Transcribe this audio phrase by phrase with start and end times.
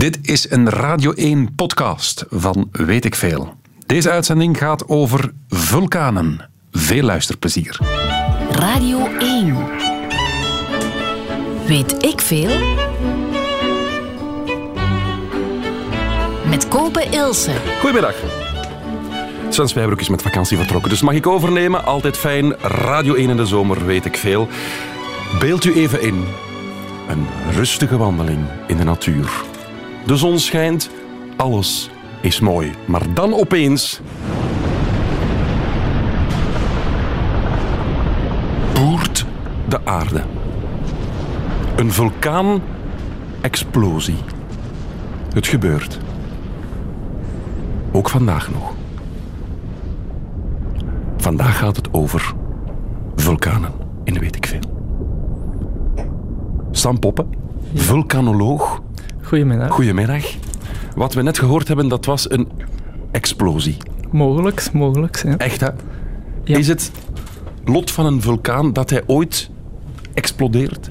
[0.00, 3.54] Dit is een Radio 1 podcast van Weet ik Veel.
[3.86, 6.50] Deze uitzending gaat over vulkanen.
[6.70, 7.78] Veel luisterplezier.
[8.50, 9.56] Radio 1.
[11.66, 12.58] Weet ik veel?
[16.48, 17.52] Met Kopen Ilse.
[17.80, 18.14] Goedemiddag.
[19.48, 21.84] Sven Spijbroek is met vakantie vertrokken, dus mag ik overnemen?
[21.84, 22.54] Altijd fijn.
[22.60, 24.48] Radio 1 in de zomer, weet ik veel.
[25.38, 26.24] Beeld u even in.
[27.08, 29.52] Een rustige wandeling in de natuur.
[30.06, 30.90] De zon schijnt,
[31.36, 31.90] alles
[32.20, 32.72] is mooi.
[32.86, 34.00] Maar dan opeens...
[38.74, 39.26] boert
[39.68, 40.22] de aarde.
[41.76, 44.18] Een vulkaan-explosie.
[45.34, 45.98] Het gebeurt.
[47.92, 48.72] Ook vandaag nog.
[51.16, 52.34] Vandaag gaat het over
[53.16, 53.72] vulkanen
[54.04, 54.60] in weet ik veel.
[56.70, 57.28] Sam Poppen,
[57.74, 58.82] vulkanoloog.
[59.34, 59.70] Goedemiddag.
[59.70, 60.24] Goedemiddag.
[60.96, 62.48] Wat we net gehoord hebben, dat was een
[63.10, 63.76] explosie.
[64.10, 65.22] Mogelijk, mogelijk.
[65.24, 65.36] Ja.
[65.36, 65.68] Echt, hè?
[66.44, 66.58] Ja.
[66.58, 66.90] Is het
[67.64, 69.50] lot van een vulkaan dat hij ooit
[70.12, 70.90] explodeert?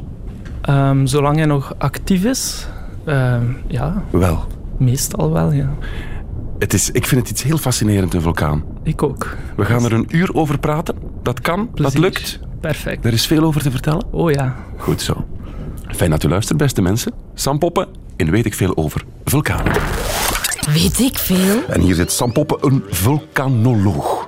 [0.62, 2.68] Ehm, zolang hij nog actief is,
[3.06, 4.44] ehm, ja, Wel.
[4.78, 5.70] meestal wel, ja.
[6.60, 8.64] Het is, ik vind het iets heel fascinerend, een vulkaan.
[8.84, 9.38] Ik ook.
[9.56, 10.96] We gaan er een uur over praten.
[11.22, 12.40] Dat kan, dat lukt.
[12.60, 13.06] Perfect.
[13.06, 14.06] Er is veel over te vertellen.
[14.12, 14.56] Oh ja.
[14.78, 15.26] Goed zo.
[15.88, 17.12] Fijn dat u luistert, beste mensen.
[17.34, 17.88] Sam Poppen
[18.26, 19.74] in Weet ik Veel over vulkanen.
[20.74, 21.64] Weet ik veel?
[21.68, 24.28] En hier zit Sam Poppen, een vulkanoloog.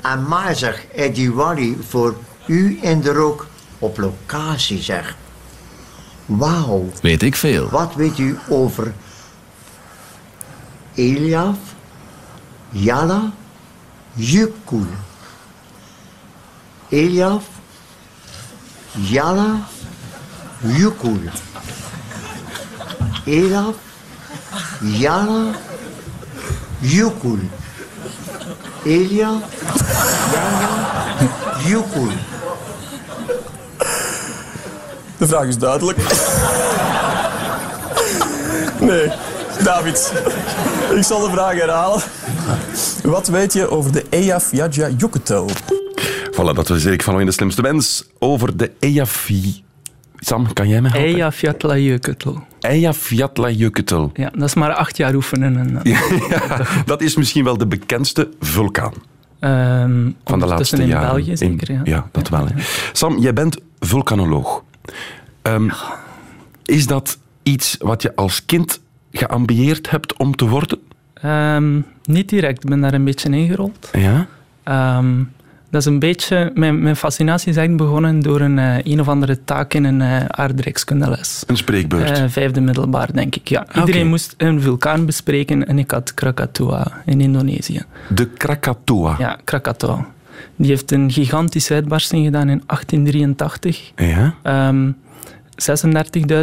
[0.00, 3.46] En maar zeg, Eddie Wally voor u in de rook
[3.78, 5.16] op locatie zeg.
[6.26, 7.68] Wauw, Weet ik veel.
[7.68, 8.94] wat weet u over
[10.94, 11.56] Eliaf,
[12.70, 13.32] Jala,
[14.14, 14.86] Jukul?
[16.88, 17.44] Eliaf,
[18.92, 19.66] Jala,
[20.60, 21.20] Jukul.
[23.26, 23.74] Eliaf,
[24.80, 25.54] Jala,
[26.80, 27.40] Jukul.
[28.84, 29.40] Elia,
[30.32, 31.04] Jana,
[31.64, 32.10] Jukul.
[35.16, 35.98] De vraag is duidelijk.
[38.80, 39.12] Nee,
[39.62, 40.12] David.
[40.94, 42.02] Ik zal de vraag herhalen.
[43.02, 44.96] Wat weet je over de Eyjafjallajökull?
[44.98, 45.50] Yucatel?
[46.32, 49.65] Voilà, dat was Erik van Looy, de slimste mens, over de Eyjafjallajökull.
[50.16, 51.06] Sam, kan jij me helpen?
[51.06, 52.36] Eyjafjallajökull.
[52.60, 54.10] Eyjafjallajökull.
[54.14, 55.56] Ja, dat is maar acht jaar oefenen.
[55.56, 56.00] En, Ja,
[56.84, 58.92] dat is misschien wel de bekendste vulkaan
[59.38, 61.08] Ehm, van de laatste in jaren.
[61.08, 61.80] België zeker, ja.
[61.84, 62.46] ja, dat wel.
[62.46, 62.54] Hè.
[62.92, 64.62] Sam, jij bent vulkanoloog.
[65.42, 65.68] Ehm,
[66.64, 68.80] is dat iets wat je als kind
[69.12, 70.78] geambieerd hebt om te worden?
[71.14, 73.90] Ehm, niet direct, ik ben daar een beetje ingerold.
[73.92, 74.26] Ja?
[74.62, 75.22] Ehm,
[75.70, 76.50] dat is een beetje...
[76.54, 80.00] Mijn, mijn fascinatie is eigenlijk begonnen door een, eh, een of andere taak in een
[80.00, 81.44] uh, aardrijkskundeles.
[81.46, 82.18] Een spreekbeurt.
[82.18, 83.48] Eh, vijfde middelbaar, denk ik.
[83.48, 83.66] Ja.
[83.74, 84.10] Iedereen Oké.
[84.10, 87.82] moest een vulkaan bespreken en ik had Krakatoa in Indonesië.
[88.08, 89.16] de Krakatoa.
[89.18, 90.06] Ja, Krakatoa.
[90.56, 93.92] Die heeft een gigantische uitbarsting gedaan in 1883.
[93.96, 94.34] Ja?
[94.42, 94.90] Ehm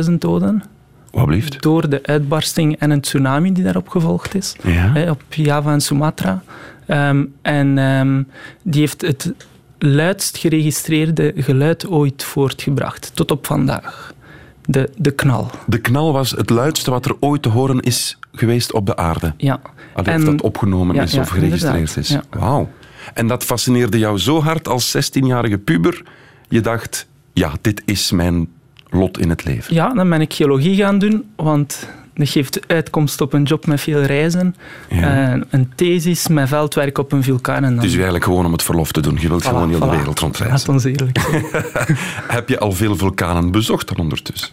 [0.09, 0.63] 36.000 doden
[1.11, 4.55] Wat door de uitbarsting en een tsunami die daarop gevolgd is.
[4.63, 5.09] Ja?
[5.09, 6.41] op Java en Sumatra.
[6.85, 8.23] Ehm, en ehm,
[8.61, 9.33] die heeft het
[9.77, 14.13] luidst geregistreerde geluid ooit voortgebracht, tot op vandaag.
[14.65, 15.49] De, de knal.
[15.67, 19.33] De knal was het luidste wat er ooit te horen is geweest op de aarde.
[19.37, 19.59] Ja.
[19.93, 22.09] Allee, of En- dat opgenomen ja, is ja, of geregistreerd is.
[22.09, 22.23] Ja.
[22.29, 22.69] Wauw.
[23.13, 26.03] En dat fascineerde jou zo hard als 16-jarige puber.
[26.49, 28.47] Je dacht, ja, dit is mijn
[28.89, 29.73] lot in het leven.
[29.73, 33.81] Ja, dan ben ik geologie gaan doen, want dat geeft uitkomst op een job met
[33.81, 34.55] veel reizen.
[34.89, 35.33] Ja.
[35.33, 37.63] Eh, een thesis met veldwerk op een vulkaan.
[37.63, 39.17] En dan, is eigenlijk gewoon om het verlof te doen.
[39.21, 40.73] Je wilt Voilà, gewoon heel de wereld Laat rondreizen.
[40.73, 41.45] ons eerlijk zijn.
[42.37, 44.49] Heb je al veel vulkanen bezocht dan ondertussen?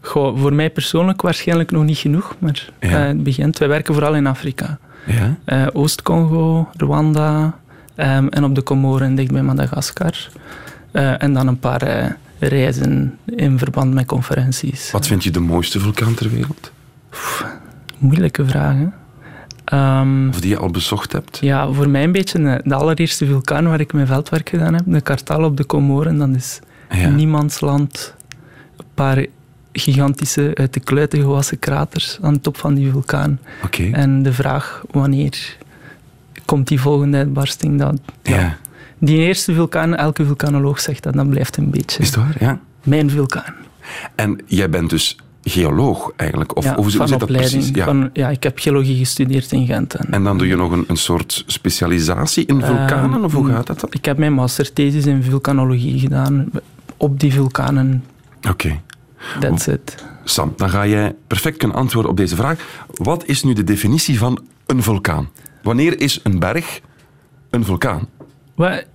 [0.00, 2.88] Goh, voor mij persoonlijk waarschijnlijk nog niet genoeg, maar Ja.
[2.88, 3.58] eh, het begint.
[3.58, 4.78] Wij werken vooral in Afrika.
[5.06, 5.36] Ja?
[5.44, 7.58] Eh, Oost-Congo, Rwanda
[7.94, 10.28] ehm, en op de Comoren dicht bij Madagaskar.
[10.92, 14.90] En dan een paar reizen in verband met conferenties.
[14.90, 16.70] Wat vind je de mooiste vulkaan ter wereld?
[17.98, 18.94] Moeilijke vragen.
[19.64, 21.38] Ehm, Of die je al bezocht hebt?
[21.40, 25.00] ja, voor mij een beetje de, allereerste vulkaan waar ik mijn veldwerk gedaan heb, de
[25.00, 26.18] Kartal op de Comoren.
[26.18, 26.60] Dat is
[26.90, 27.08] Ja.
[27.08, 28.14] niemands land.
[28.76, 29.26] Een paar
[29.72, 33.40] gigantische, uit de kluiten gewassen kraters aan de top van die vulkaan.
[33.64, 33.90] Oké.
[33.92, 35.56] En de vraag wanneer
[36.44, 37.78] komt die volgende uitbarsting?
[37.78, 38.56] Dat, Ja.
[38.98, 42.36] Die eerste vulkaan, elke vulkanoloog zegt dat, dat blijft een beetje Is het waar?
[42.40, 42.60] Ja.
[42.84, 43.54] mijn vulkaan.
[44.14, 46.56] En jij bent dus geoloog eigenlijk?
[46.56, 47.70] Of ja, hoe, hoe van zit dat precies?
[47.72, 47.84] Ja.
[47.84, 49.94] Van, ja, ik heb geologie gestudeerd in Gent.
[49.94, 53.14] En, En dan doe je nog een, een soort specialisatie in vulkanen?
[53.14, 53.90] Ehm, of hoe gaat dat dan?
[53.92, 56.50] Ik heb mijn masterthesis in vulkanologie gedaan
[56.96, 58.04] op die vulkanen.
[58.48, 58.80] Oké.
[59.40, 60.04] That's it.
[60.24, 62.58] Sam, dan ga jij perfect kunnen antwoorden op deze vraag.
[62.94, 65.28] Wat is nu de definitie van een vulkaan?
[65.62, 66.80] Wanneer is een berg
[67.50, 68.08] een vulkaan?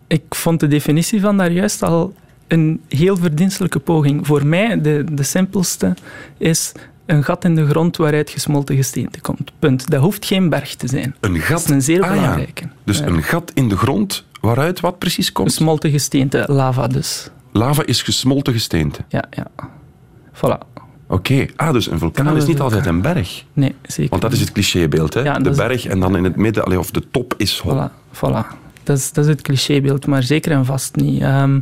[0.08, 2.14] Ik vond de definitie van daar juist al
[2.48, 4.28] een heel verdienstelijke poging.
[4.28, 5.94] Voor mij, de, de simpelste,
[6.38, 6.72] is
[7.06, 9.52] een gat in de grond waaruit gesmolten gesteente komt.
[9.60, 9.90] Punt.
[9.90, 11.16] Dat hoeft geen berg te zijn.
[11.20, 11.50] Een gat?
[11.58, 12.14] Dat is een zeer Ah, ja.
[12.22, 12.70] belangrijke.
[12.84, 13.06] Dus Ja.
[13.06, 15.50] een gat in de grond waaruit wat precies komt?
[15.50, 17.30] Gesmolten gesteente, lava dus.
[17.52, 19.00] Lava is gesmolten gesteente.
[19.08, 19.48] Ja, ja.
[20.34, 20.58] Voilà.
[21.08, 21.46] Oké.
[21.56, 23.44] Ah, dus een vulkaan is niet altijd een berg.
[23.54, 25.22] Nee, zeker Want dat is het clichébeeld, hè?
[25.22, 27.74] Ja, de berg en dan in het midden, allee, of de top is hol.
[27.88, 28.62] Voilà, voilà.
[28.84, 31.22] Dat is, dat is het clichébeeld, maar zeker en vast niet.
[31.22, 31.60] Ehm,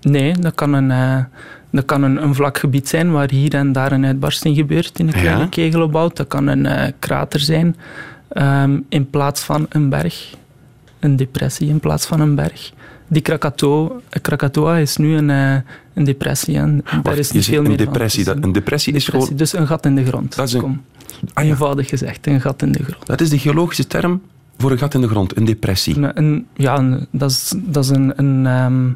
[0.00, 1.24] nee, dat kan, een, eh,
[1.70, 5.06] dat kan een, een vlak gebied zijn waar hier en daar een uitbarsting gebeurt in
[5.08, 5.20] een Ja.
[5.20, 6.08] kleine kegelopbouw.
[6.14, 7.76] Dat kan een eh, krater zijn
[8.28, 10.34] ehm, in plaats van een berg.
[10.98, 12.72] Een depressie in plaats van een berg.
[13.08, 13.90] Die Krakatoa,
[14.22, 15.54] Krakatoa is nu een, eh,
[15.94, 16.56] een depressie.
[16.56, 18.24] En daar Wacht, is niet veel een meer depressie.
[18.24, 19.36] Dat, een depressie is Depressie, gewoon...
[19.38, 20.36] Dus een gat in de grond.
[20.36, 20.80] Dat is een-.
[21.34, 21.50] Ah, ja.
[21.50, 23.06] Eenvoudig gezegd, een gat in de grond.
[23.06, 24.20] Dat is de geologische term
[24.60, 25.96] voor een gat in de grond, een depressie.
[25.96, 28.88] Een, een- ja, een- dat is, dat is een, een, ehm,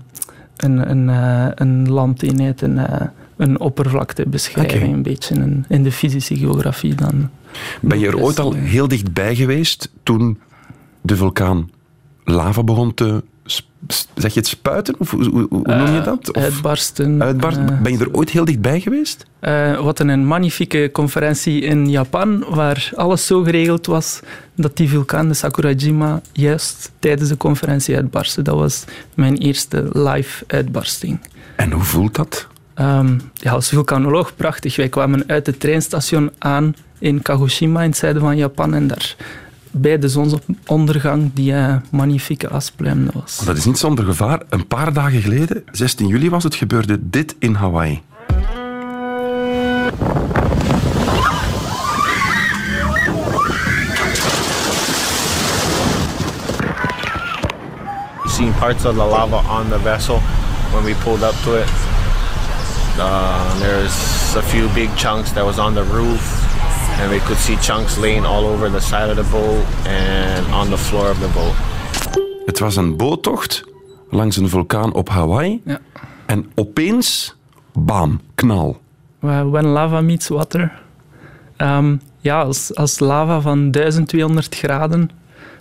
[0.56, 3.06] een, een, eh, een landeenheid, een, eh,
[3.36, 7.28] een oppervlaktebeschrijving, een beetje in, in de fysische geografie dan.
[7.80, 8.76] Ben je er ooit al Depressie.
[8.76, 10.38] heel dichtbij geweest toen
[11.00, 11.70] de vulkaan
[12.24, 13.24] lava begon te...
[14.14, 14.94] Zeg je het spuiten?
[14.98, 16.34] Of hoe, hoe- hoe noem je dat?
[16.36, 17.22] Of Uitbarsten.
[17.22, 17.68] uitbarsten?
[17.68, 19.26] eh, Ben je er ooit heel dichtbij geweest?
[19.40, 24.20] eh, wat een magnifieke conferentie in Japan, waar alles zo geregeld was
[24.54, 28.42] dat die vulkaan, de Sakurajima, juist tijdens de conferentie uitbarstte.
[28.42, 31.20] Dat was mijn eerste live uitbarsting.
[31.56, 32.46] En hoe voelt dat?
[32.74, 34.76] Ehm, ja, als vulkanoloog prachtig.
[34.76, 39.16] Wij kwamen uit het treinstation aan in Kagoshima in het zuiden van Japan en daar
[39.76, 43.40] bij de zonsondergang die eh, magnifieke aspluim dat was.
[43.44, 44.42] Dat is niet zonder gevaar.
[44.48, 48.02] Een paar dagen geleden, 16 juli was het, gebeurde dit in Hawaii.
[58.34, 60.18] seen parts of the lava on the vessel
[60.72, 61.68] when we pulled up to it.
[62.98, 66.20] Uh, there's a few big chunks that was on the roof,
[67.00, 70.68] and we could see chunks laying all over the side of the boat and on
[70.68, 71.54] the floor of the boat.
[72.46, 73.64] Het was een boottocht
[74.10, 75.60] langs een vulkaan op Hawaii.
[75.64, 75.78] Ja.
[76.26, 77.36] En opeens,
[77.72, 78.80] bam, knal.
[79.20, 80.72] When lava meets water.
[81.56, 85.10] Ehm, ja, als, als lava van 1200 graden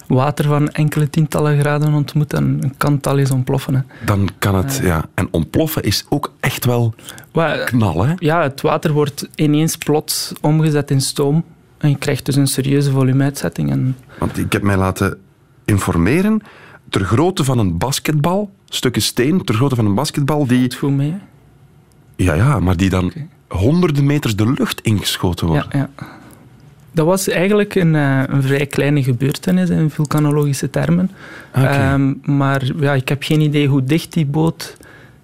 [0.08, 3.76] water van enkele tientallen graden ontmoet, dan kan het al eens ontploffen.
[3.76, 3.82] Hè.
[4.06, 5.06] Dan kan het, ja.
[5.14, 6.94] En ontploffen is ook echt wel
[7.34, 8.14] Maar, knal, hè?
[8.18, 11.44] ja, het water wordt ineens plots omgezet in stoom.
[11.78, 13.72] En je krijgt dus een serieuze volumeuitzetting.
[13.72, 15.18] En Want ik heb mij laten
[15.66, 16.42] informeren.
[16.90, 21.12] Ter grootte van een basketbal, stukken steen, ter grootte van een basketbal, die, goed mee.
[21.12, 22.24] hè.
[22.24, 23.12] ja, ja, maar die dan
[23.48, 25.80] honderden meters de lucht ingeschoten Ja, worden.
[25.80, 25.90] ja.
[26.94, 31.12] Dat was eigenlijk een, eh, een vrij kleine gebeurtenis in vulkanologische termen.
[31.52, 34.78] Ehm, maar ja, ik heb geen idee hoe dicht die boot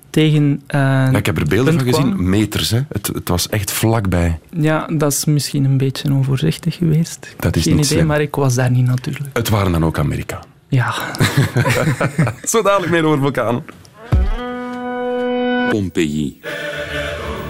[0.10, 0.62] tegen.
[0.68, 2.04] eh, Ja, ik heb er beelden van kwam.
[2.04, 2.70] gezien, meters.
[2.70, 2.80] Hè.
[2.90, 4.40] Het, het was echt vlakbij.
[4.50, 7.36] Ja, dat is misschien een beetje onvoorzichtig geweest.
[7.40, 8.08] Dat is geen niet idee, slim.
[8.08, 9.26] maar ik was daar niet natuurlijk.
[9.34, 10.46] Het waren dan ook Amerikanen.
[10.68, 10.94] Ja,
[12.44, 13.64] Zo dadelijk meer over vulkanen.
[15.70, 16.40] Pompeii.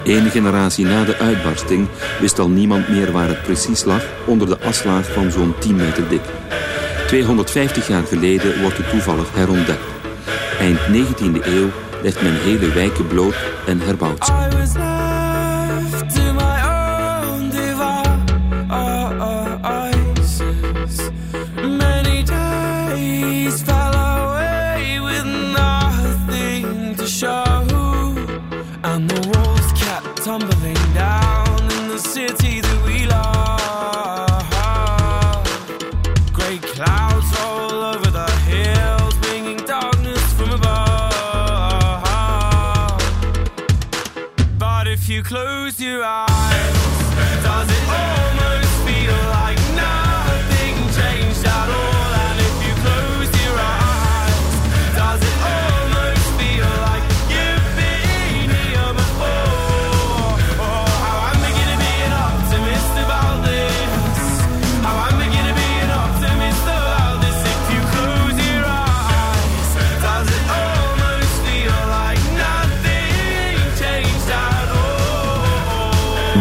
[0.03, 1.87] Eén generatie na de uitbarsting
[2.19, 6.09] wist al niemand meer waar het precies lag onder de aslaag van zo'n 10 meter
[6.09, 6.21] dik.
[7.07, 9.83] 250 jaar geleden wordt het toevallig herontdekt.
[10.59, 11.69] Eind 19e eeuw
[12.01, 13.35] legt men hele wijken bloot
[13.65, 15.08] en herbouwt ze.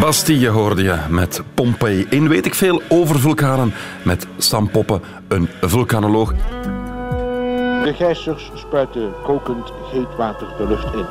[0.09, 2.05] Bastille hoorde je met Pompeii.
[2.09, 3.73] In weet ik veel over vulkanen
[4.03, 6.33] met Sam Poppen, een vulkanoloog.
[7.83, 11.05] De gijzers spuiten kokend heet water de lucht in.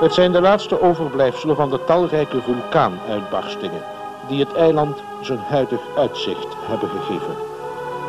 [0.00, 3.82] Het zijn de laatste overblijfselen van de talrijke vulkaanuitbarstingen
[4.28, 7.36] die het eiland zijn huidig uitzicht hebben gegeven.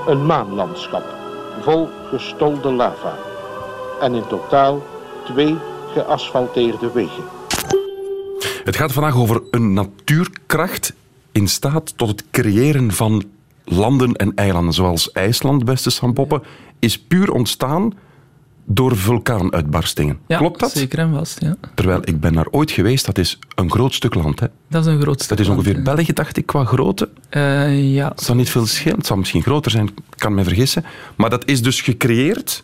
[0.08, 1.06] Een maanlandschap
[1.62, 3.18] vol gestolde lava
[4.02, 4.82] en in totaal
[5.26, 5.58] twee
[5.94, 7.37] geasfalteerde wegen.
[8.68, 10.94] Het gaat vandaag over een natuurkracht
[11.32, 13.24] in staat tot het creëren van
[13.64, 16.42] landen en eilanden, zoals IJsland, beste Sam Poppen,
[16.80, 17.94] is puur ontstaan
[18.66, 20.20] door vulkaanuitbarstingen.
[20.28, 20.72] Ja, Klopt dat?
[20.72, 21.56] Zeker en vast, ja.
[21.74, 24.40] Terwijl ik ben daar ooit geweest, dat is een groot stuk land.
[24.40, 24.48] Hè?
[24.70, 25.86] Dat is een groot stuk Dat is ongeveer land.
[25.86, 27.10] België, dacht ik, qua grootte.
[27.30, 30.44] Eh, ja, Het zal niet veel schelen, het zal misschien groter zijn, ik kan me
[30.44, 30.86] vergissen.
[31.16, 32.64] Maar dat is dus gecreëerd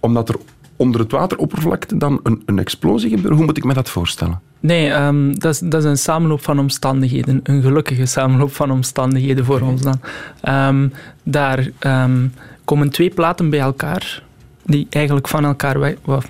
[0.00, 0.36] omdat er
[0.76, 3.34] onder het wateroppervlakte dan een, een explosie gebeurt.
[3.34, 4.40] Hoe moet ik me dat voorstellen?
[4.60, 7.40] Nee, ehm, dat, is, dat is een samenloop van omstandigheden.
[7.42, 10.00] Een gelukkige samenloop van omstandigheden voor ons dan.
[10.40, 10.88] Ehm,
[11.22, 12.26] daar ehm,
[12.64, 14.22] komen twee platen bij elkaar,
[14.66, 15.94] die eigenlijk van elkaar weg...
[16.04, 16.20] wa-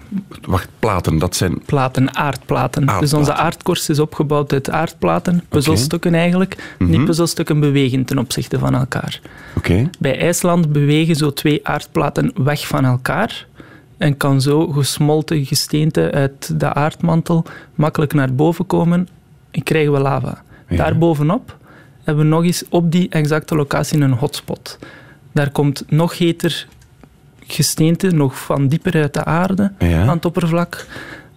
[0.42, 1.62] Wacht, platen, dat zijn...
[1.66, 2.86] Platen, aardplaten.
[3.00, 6.74] Dus onze aardkorst is opgebouwd uit aardplaten, puzzelstukken eigenlijk.
[6.78, 6.90] Mhm.
[6.90, 9.20] Die puzzelstukken bewegen ten opzichte van elkaar.
[9.56, 9.90] Oké.
[9.98, 13.46] Bij IJsland bewegen zo twee aardplaten weg van elkaar
[13.98, 19.08] en kan zo gesmolten gesteente uit de aardmantel makkelijk naar boven komen
[19.50, 20.42] en krijgen we lava.
[20.68, 20.76] Ja.
[20.76, 21.56] Daarbovenop
[22.02, 24.78] hebben we nog eens op die exacte locatie een hotspot.
[25.32, 26.66] Daar komt nog heter
[27.46, 30.00] gesteente, nog van dieper uit de aarde Ja.
[30.00, 30.86] aan het oppervlak.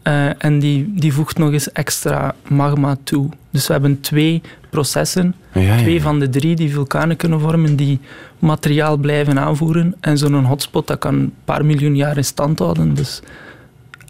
[0.02, 3.30] Eh, en die, die voegt nog eens extra magma toe.
[3.52, 5.78] Dus we hebben twee processen, ja.
[5.78, 8.00] twee van de drie die vulkanen kunnen vormen, die
[8.40, 9.96] materiaal blijven aanvoeren.
[10.00, 12.94] En zo'n hotspot dat kan een paar miljoen jaar in stand houden.
[12.94, 13.22] Dus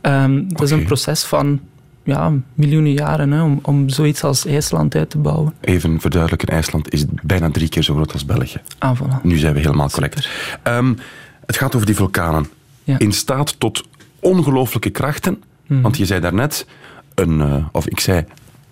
[0.01, 1.59] ehm, dat is een proces van
[2.03, 5.53] ja, miljoenen jaren hè, om, om zoiets als IJsland uit te bouwen.
[5.61, 8.61] Even verduidelijken, IJsland is bijna drie keer zo groot als België.
[8.77, 9.19] Aanvallen.
[9.23, 10.29] Nu zijn we helemaal correct.
[10.63, 10.93] Ehm,
[11.45, 12.47] het gaat over die vulkanen.
[12.83, 12.99] Ja.
[12.99, 13.83] In staat tot
[14.19, 15.43] ongelooflijke krachten.
[15.67, 15.81] Mhm.
[15.81, 16.67] Want je zei daarnet,
[17.15, 18.25] een, eh, of ik zei,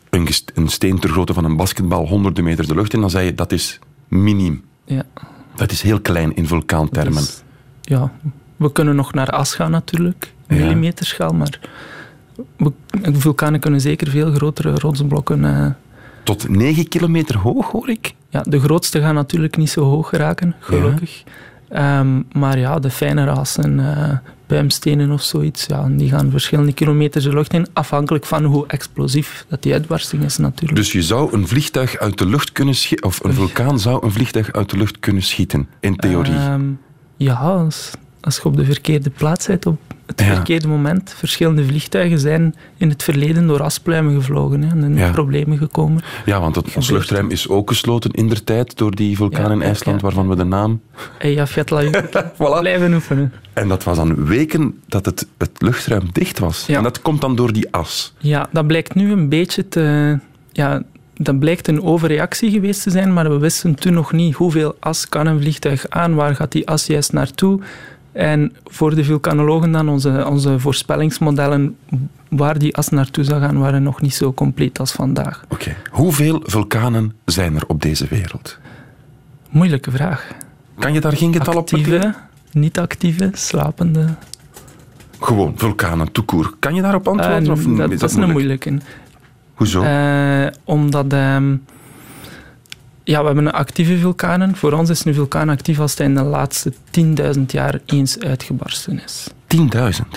[0.10, 3.00] een, een steen ter grootte van een basketbal honderden meter de lucht in.
[3.00, 4.64] Dan zei je, dat is miniem.
[4.86, 5.04] Ja.
[5.56, 7.14] Dat is heel klein in vulkaantermen.
[7.22, 7.44] Dus,
[7.82, 8.12] ja,
[8.56, 10.56] we kunnen nog naar as gaan natuurlijk, Ja.
[10.56, 11.60] millimeterschaal, maar
[12.58, 12.72] we,
[13.14, 15.46] vulkanen kunnen zeker veel grotere rotsblokken.
[15.46, 15.68] eh,
[16.24, 18.14] Tot 9 kilometer hoog, hoor ik.
[18.30, 21.24] ja, de grootste gaan natuurlijk niet zo hoog geraken, gelukkig.
[21.76, 27.24] Ehm, maar ja, de fijne rassen, eh puimstenen of zoiets, ja, die gaan verschillende kilometers
[27.24, 30.76] de lucht in, afhankelijk van hoe explosief dat die uitbarsting is natuurlijk.
[30.76, 34.12] Dus je zou een vliegtuig uit de lucht kunnen schieten, of een vulkaan zou een
[34.12, 36.34] vliegtuig uit de lucht kunnen schieten, in theorie.
[36.34, 36.64] Ehm,
[37.18, 37.68] ja,
[38.26, 40.36] als, je op de verkeerde plaats bent op het Ja.
[40.36, 41.14] verkeerde moment.
[41.18, 45.12] Verschillende vliegtuigen zijn in het verleden door aspluimen gevlogen hè, en in Ja.
[45.12, 46.02] problemen gekomen.
[46.26, 49.52] ja, want het, ons luchtruim is ook gesloten in der tijd door die vulkaan Ja,
[49.52, 50.82] in IJsland, waarvan we de naam...
[51.20, 52.24] Eyjafjallajökull.
[52.38, 52.60] Voilà.
[52.60, 53.34] Blijven oefenen.
[53.54, 56.66] En dat was dan weken dat het, het luchtruim dicht was.
[56.68, 56.78] Ja.
[56.78, 58.14] En dat komt dan door die as.
[58.18, 60.18] Ja, dat blijkt nu een beetje te...
[60.52, 60.82] Ja,
[61.18, 65.10] dat blijkt een overreactie geweest te zijn, maar we wisten toen nog niet hoeveel as
[65.10, 67.60] kan een vliegtuig aan, waar gaat die as juist naartoe.
[68.16, 71.76] En voor de vulkanologen dan, onze, onze voorspellingsmodellen
[72.30, 75.46] waar die as naartoe zou gaan, waren nog niet zo compleet als vandaag.
[75.50, 75.76] Oké.
[75.92, 78.58] Hoeveel vulkanen zijn er op deze wereld?
[79.50, 80.28] Moeilijke vraag.
[80.80, 81.94] Kan je daar geen getal op plakken?
[81.94, 82.16] Actieve,
[82.52, 84.06] niet-actieve, slapende.
[85.20, 86.54] Gewoon, vulkanen, toekoer.
[86.60, 87.46] Kan je daarop antwoorden?
[87.46, 88.78] Eh, of dat, is dat is een moeilijke.
[89.54, 89.82] Hoezo?
[89.82, 91.56] Eh, omdat ehm,
[93.06, 94.56] ja, we hebben een actieve vulkanen.
[94.56, 96.74] Voor ons is een vulkaan actief als hij in de laatste
[97.36, 99.28] 10.000 jaar eens uitgebarsten is.
[99.48, 99.62] 10.000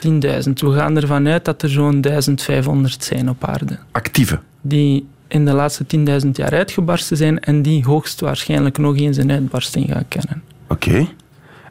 [0.07, 0.53] 10.000.
[0.53, 3.79] We gaan ervan uit dat er zo'n 1500 zijn op aarde.
[3.93, 4.41] actieve.
[4.61, 5.85] Die in de laatste
[6.25, 10.43] 10.000 jaar uitgebarsten zijn en die hoogstwaarschijnlijk nog eens een uitbarsting gaan kennen.
[10.69, 11.07] Oké.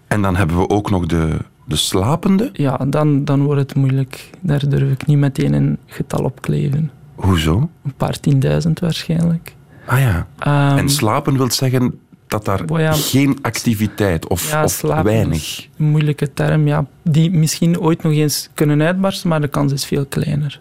[0.08, 2.50] En dan hebben we ook nog de, de slapende.
[2.54, 4.30] Ja, dan, dan wordt het moeilijk.
[4.42, 6.92] Daar durf ik niet meteen een getal op kleven.
[7.16, 7.70] Hoezo?
[7.84, 9.56] Een paar tienduizend waarschijnlijk.
[9.88, 10.28] Ah ja.
[10.40, 12.92] Ehm, en slapen wil zeggen dat daar Oh ja.
[12.94, 15.68] geen activiteit of, Ja, of slapen weinig.
[15.78, 16.86] Een moeilijke term, ja.
[17.04, 20.60] Die misschien ooit nog eens kunnen uitbarsten, maar de kans is veel kleiner.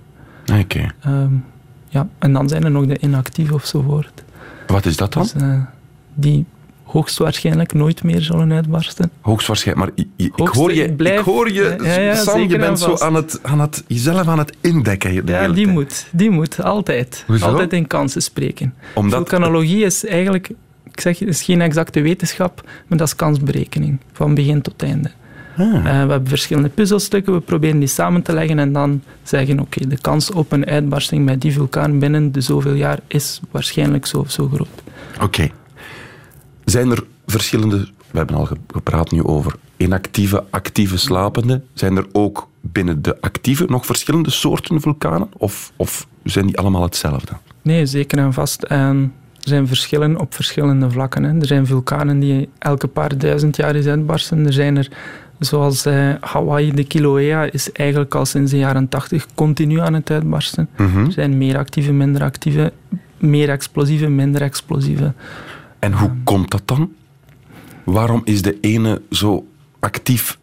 [0.61, 0.87] Oké.
[1.01, 1.33] Ehm,
[1.89, 4.25] ja, en dan zijn er nog de inactief ofzovoort.
[4.67, 5.23] Wat is dat dan?
[5.23, 5.61] Dus, eh,
[6.15, 6.45] die
[6.87, 9.11] hoogstwaarschijnlijk nooit meer zullen uitbarsten.
[9.21, 9.87] Hoogstwaarschijnlijk.
[9.97, 12.59] Maar je- je- ik hoor je, ik blijf- ik hoor je Ja, ja, Sam, je
[12.59, 15.27] bent zo aan het, aan het, jezelf aan het indekken.
[15.27, 15.77] De Ja, hele die tijd.
[15.77, 16.07] moet.
[16.13, 17.25] Die moet, altijd.
[17.27, 17.47] Hoezo?
[17.47, 18.75] Altijd in kansen spreken.
[18.95, 20.49] Omdat- Vulkanologie is eigenlijk,
[20.93, 25.11] ik zeg, het is geen exacte wetenschap, maar dat is kansberekening, van begin tot einde.
[25.57, 25.75] Ah.
[25.77, 29.87] Eh, we hebben verschillende puzzelstukken, we proberen die samen te leggen en dan zeggen, oké,
[29.89, 34.19] de kans op een uitbarsting bij die vulkaan binnen de zoveel jaar is waarschijnlijk zo
[34.19, 34.69] of zo groot.
[35.23, 35.49] Oké.
[36.67, 41.63] Zijn er verschillende we hebben al ge- gepraat nu over inactieve, actieve slapende.
[41.75, 45.29] Zijn er ook binnen de actieve nog verschillende soorten vulkanen?
[45.37, 47.33] Of, of zijn die allemaal hetzelfde?
[47.63, 48.63] Nee, zeker en vast.
[48.63, 51.23] En er zijn verschillen op verschillende vlakken.
[51.23, 51.39] Hè.
[51.41, 54.47] Er zijn vulkanen die elke paar duizend jaar eens uitbarsten.
[54.47, 54.89] Er zijn er,
[55.39, 60.11] zoals eh, Hawaii, de Kilauea, is eigenlijk al sinds de jaren tachtig continu aan het
[60.11, 60.69] uitbarsten.
[60.77, 61.05] Mhm.
[61.05, 62.73] Er zijn meer actieve, minder actieve,
[63.19, 65.13] meer explosieve, minder explosieve.
[65.87, 66.93] En hoe komt dat dan?
[67.85, 69.47] Waarom is de ene zo
[69.81, 70.39] actief?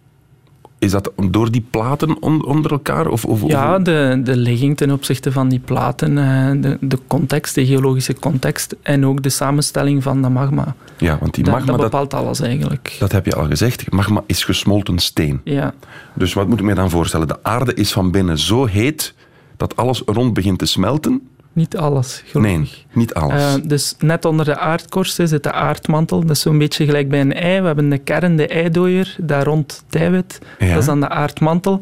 [0.79, 3.07] Is dat door die platen on- onder elkaar?
[3.07, 7.55] Of, of, Ja, de, de ligging ten opzichte van die platen, eh, de, de context,
[7.55, 10.75] de geologische context en ook de samenstelling van de magma.
[10.97, 12.95] ja want die Dat, magma, dat dat, bepaalt alles eigenlijk.
[12.99, 13.91] dat heb je al gezegd.
[13.91, 15.41] Magma is gesmolten steen.
[15.43, 15.73] Ja,
[16.13, 17.27] Dus wat moet ik me dan voorstellen?
[17.27, 19.13] De aarde is van binnen zo heet
[19.57, 21.27] dat alles rond begint te smelten?
[21.53, 22.57] Niet alles, gelukkig.
[22.57, 23.41] Nee, niet alles.
[23.41, 26.21] Eh, dus net onder de aardkorst zit de aardmantel.
[26.21, 27.59] Dat is zo'n beetje gelijk bij een ei.
[27.59, 30.39] We hebben de kern, de eidooier, daar rond het eiwit.
[30.59, 30.67] Ja.
[30.67, 31.79] Dat is dan de aardmantel.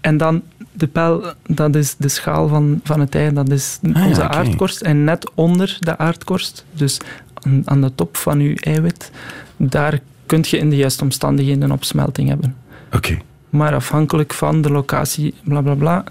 [0.00, 0.42] En dan
[0.72, 3.32] de pijl, dat is de schaal van, van het ei.
[3.32, 4.80] Dat is Ah ja, onze aardkorst.
[4.80, 7.00] En net onder de aardkorst, dus
[7.34, 9.10] aan, aan de top van uw eiwit,
[9.56, 12.56] daar kun je in de juiste omstandigheden opsmelting hebben.
[12.92, 13.18] Oké.
[13.50, 16.04] Maar afhankelijk van de locatie, bla bla bla,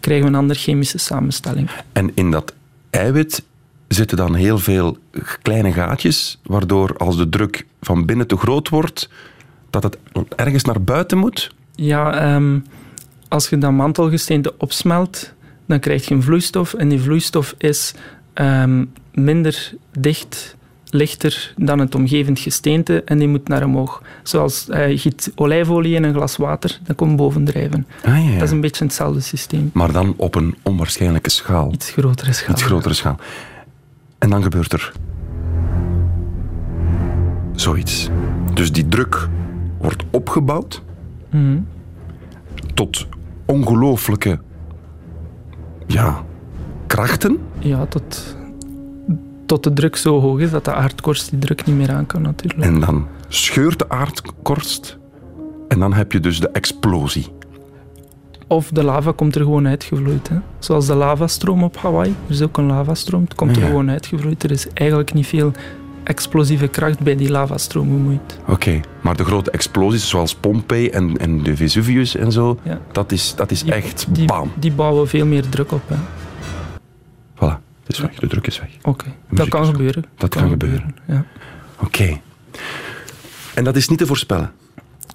[0.00, 1.70] krijgen we een andere chemische samenstelling.
[1.92, 2.54] En in dat
[2.90, 3.42] eiwit
[3.88, 4.98] zitten dan heel veel
[5.42, 9.08] kleine gaatjes, waardoor als de druk van binnen te groot wordt,
[9.70, 9.98] dat het
[10.36, 11.54] ergens naar buiten moet?
[11.74, 12.58] Ja, ehm,
[13.28, 15.32] als je dat mantelgesteente opsmelt,
[15.66, 16.74] dan krijg je een vloeistof.
[16.74, 17.94] En die vloeistof is
[18.34, 20.56] ehm, minder dicht,
[20.90, 23.02] lichter dan het omgevend gesteente.
[23.04, 24.02] En die moet naar omhoog.
[24.22, 27.86] Zoals eh, je giet olijfolie in een glas water, dat komt bovendrijven.
[28.04, 28.32] Ah, ja.
[28.32, 29.70] Dat is een beetje hetzelfde systeem.
[29.72, 31.72] Maar dan op een onwaarschijnlijke schaal.
[31.72, 32.54] Iets grotere schaal.
[32.54, 33.16] Iets grotere schaal.
[34.18, 34.92] En dan gebeurt er
[37.54, 38.08] zoiets.
[38.54, 39.28] Dus die druk
[39.80, 40.82] wordt opgebouwd
[41.30, 41.58] Mhm.
[42.74, 43.06] tot
[43.46, 44.38] ongelooflijke
[45.86, 46.24] ja,
[46.86, 47.38] krachten.
[47.58, 48.36] Ja, tot,
[49.48, 52.22] tot de druk zo hoog is dat de aardkorst die druk niet meer aan kan
[52.22, 52.60] natuurlijk.
[52.70, 54.98] En dan scheurt de aardkorst.
[55.68, 57.26] En dan heb je dus de explosie.
[58.46, 60.28] Of de lava komt er gewoon uitgevloeid.
[60.28, 60.36] Hè.
[60.58, 62.14] Zoals de lavastroom op Hawaii.
[62.26, 63.22] Er is ook een lavastroom.
[63.22, 63.68] Het komt er Ja.
[63.68, 64.42] gewoon uitgevloeid.
[64.42, 65.52] Er is eigenlijk niet veel
[66.04, 68.38] explosieve kracht bij die lavastroom gemoeid.
[68.48, 72.80] Oké, maar de grote explosies zoals Pompeii en, en de Vesuvius en zo, Ja.
[72.92, 74.50] dat is, dat is echt Die, bam.
[74.58, 75.82] die bouwen veel meer druk op.
[75.86, 75.94] hè.
[77.88, 78.14] Is weg.
[78.14, 78.68] De druk is weg.
[78.82, 80.04] Oké, dat kan gebeuren.
[80.16, 80.94] Dat kan gebeuren.
[81.06, 81.24] Ja.
[81.80, 82.20] Oké.
[83.54, 84.52] En dat is niet te voorspellen.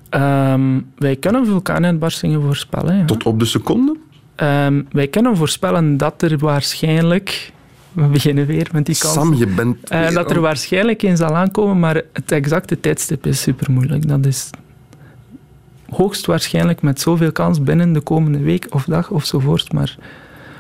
[0.09, 2.97] Ehm, wij kunnen vulkaanuitbarstingen voorspellen.
[2.97, 3.05] Ja.
[3.05, 3.97] Tot op de seconde?
[4.36, 7.51] Ehm, wij kunnen voorspellen dat er waarschijnlijk...
[7.91, 9.13] We beginnen weer met die kans.
[9.13, 9.89] Sam, je bent...
[9.89, 14.07] Eh, dat er waarschijnlijk een zal aankomen, maar het exacte tijdstip is super moeilijk.
[14.07, 14.49] Dat is
[15.89, 19.73] hoogstwaarschijnlijk met zoveel kans binnen de komende week of dag ofzovoort.
[19.73, 19.97] Maar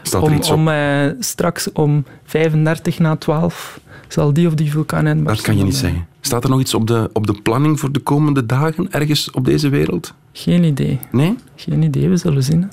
[0.03, 5.45] Staat om, eh, straks om 35 na 12 zal die of die vulkaan Dat uitbarsten.
[5.45, 6.05] kan je niet zeggen.
[6.21, 9.45] Staat er nog iets op de, op de planning voor de komende dagen ergens op
[9.45, 10.13] deze wereld?
[10.33, 10.99] Geen idee.
[11.11, 11.35] Nee?
[11.55, 12.67] Geen idee, we zullen zien.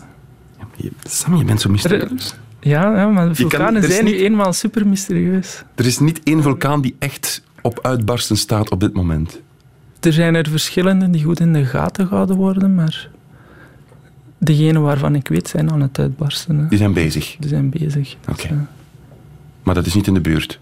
[0.77, 2.35] Je- Sam, je bent zo mysterieus.
[2.61, 5.63] Ja, ja maar kan- vulkanen zijn nu niet- eenmaal super mysterieus.
[5.75, 9.41] Er is niet één vulkaan die echt op uitbarsten staat op dit moment.
[10.01, 13.09] Er zijn er verschillende die goed in de gaten gehouden worden, maar
[14.41, 16.59] degene waarvan ik weet zijn aan het uitbarsten.
[16.59, 16.69] hè.
[16.69, 17.37] Die zijn bezig.
[17.39, 18.17] Die zijn bezig.
[18.29, 18.49] Oké.
[18.49, 18.57] Dus,
[19.63, 20.59] Maar dat is niet in de buurt.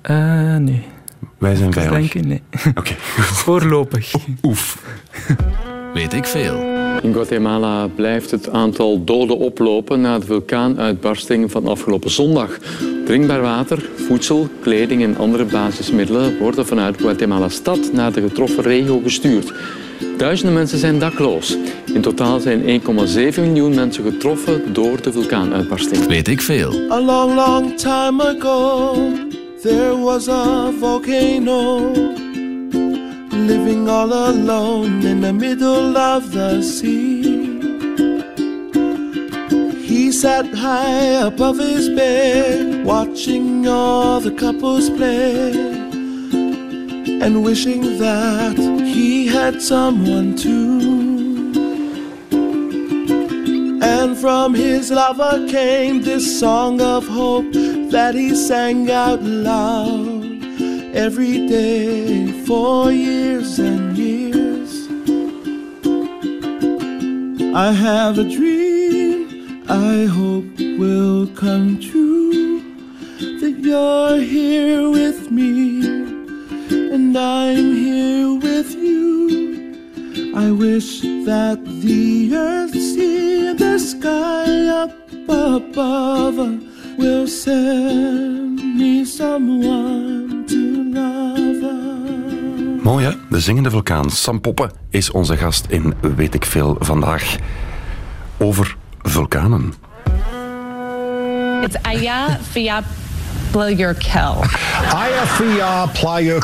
[0.00, 0.82] eh, eh, nee.
[1.38, 2.12] Wij zijn Ik veilig.
[2.12, 2.42] denk nee.
[2.80, 2.94] Oké.
[3.44, 4.12] Voorlopig.
[4.42, 4.82] Oef.
[5.94, 6.68] Weet ik veel.
[7.02, 12.58] In Guatemala blijft het aantal doden oplopen na de vulkaanuitbarsting van afgelopen zondag.
[13.04, 19.52] Drinkbaar water, voedsel, kleding en andere basismiddelen worden vanuit Guatemala-stad naar de getroffen regio gestuurd.
[20.16, 21.56] Duizenden mensen zijn dakloos.
[21.94, 26.06] In totaal zijn 1,7 miljoen mensen getroffen door de vulkaanuitbarsting.
[26.06, 26.90] Weet ik veel.
[26.90, 28.94] A long, long time ago,
[29.62, 31.92] there was a volcano
[33.50, 37.58] living all alone in the middle of the sea.
[39.86, 45.52] He sat high above his bed, watching all the couples play,
[47.20, 48.56] and wishing that
[49.00, 50.78] he had someone too.
[53.82, 57.50] And from his lover came this song of hope
[57.96, 60.24] that he sang out loud
[61.04, 64.72] every day for years and years.
[67.66, 72.60] I have a dream I hope will come true
[73.40, 76.00] that you're here with me
[76.94, 78.49] and I'm here with you.
[80.40, 84.90] I wish that the earth, sea, and the sky up
[85.28, 86.38] above
[86.96, 91.62] will send me someone to love.
[92.82, 93.10] Mooi hè?
[93.30, 94.10] De zingende vulkaan.
[94.10, 97.36] Sam Poppen is onze gast in Weet ik Veel vandaag.
[98.38, 99.74] Over vulkanen.
[101.62, 102.84] It's Aya Fiat
[103.50, 104.44] Blayurkel.
[104.92, 106.40] Aya Fia Playa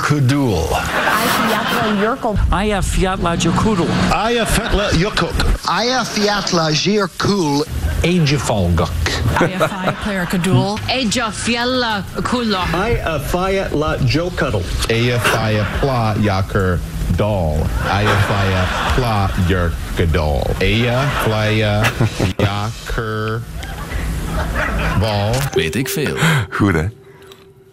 [1.27, 1.47] Kudul.
[1.51, 2.37] Ayafyatla Yurkel.
[2.51, 3.89] Aya Fiatla Jakudul.
[4.12, 5.35] Aya Fetla Yukuk.
[5.69, 7.65] Aya Fiatla Jirkul.
[8.05, 8.91] Age Falguk.
[9.41, 10.79] Ayafy Player Kadul.
[10.89, 12.65] Eja Fiella Kula.
[12.73, 14.62] Aya Fia La Jokudal.
[14.91, 16.79] Aya Fia Pla Yaker
[17.17, 17.57] Dal.
[17.91, 18.62] Aya Fia
[18.95, 20.43] Pla Yerkadal.
[20.61, 21.83] Aya Fia
[22.39, 23.43] Yaker
[25.01, 25.35] Bal.
[25.53, 26.17] Weet ik veel.
[26.51, 26.87] Goed hè?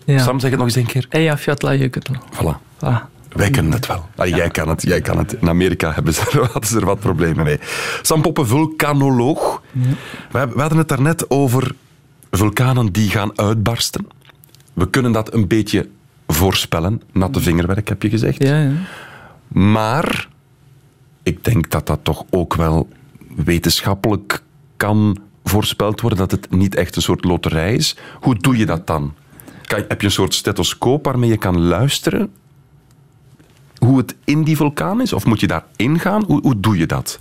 [0.06, 0.20] Ja.
[0.24, 1.06] Sam, zeg het nog eens een keer.
[1.10, 2.12] Eja Fiatla Jukutl.
[2.34, 3.13] Voilà.
[3.36, 4.10] Wij kennen het wel.
[4.16, 5.34] Ah, Jij kan het, jij kan het.
[5.34, 7.60] In Amerika hebben ze, hadden ze er wat problemen mee.
[8.02, 9.62] Sam Poppen, vulkanoloog.
[10.32, 11.76] We, we hadden het daarnet over
[12.32, 14.08] vulkanen die gaan uitbarsten.
[14.74, 15.90] We kunnen dat een beetje
[16.28, 17.02] voorspellen.
[17.12, 18.44] Natte vingerwerk, heb je gezegd.
[18.44, 18.72] Ja, ja.
[19.48, 20.28] Maar
[21.24, 22.90] ik denk dat dat toch ook wel
[23.36, 24.44] wetenschappelijk
[24.78, 26.20] kan voorspeld worden.
[26.20, 27.98] Dat het niet echt een soort loterij is.
[28.20, 29.14] Hoe doe je dat dan?
[29.66, 32.32] Kan, heb je een soort stethoscoop waarmee je kan luisteren?
[33.86, 35.14] Hoe het in die vulkaan is?
[35.14, 36.24] Of moet je daar ingaan?
[36.28, 37.18] Hoe, hoe doe je dat?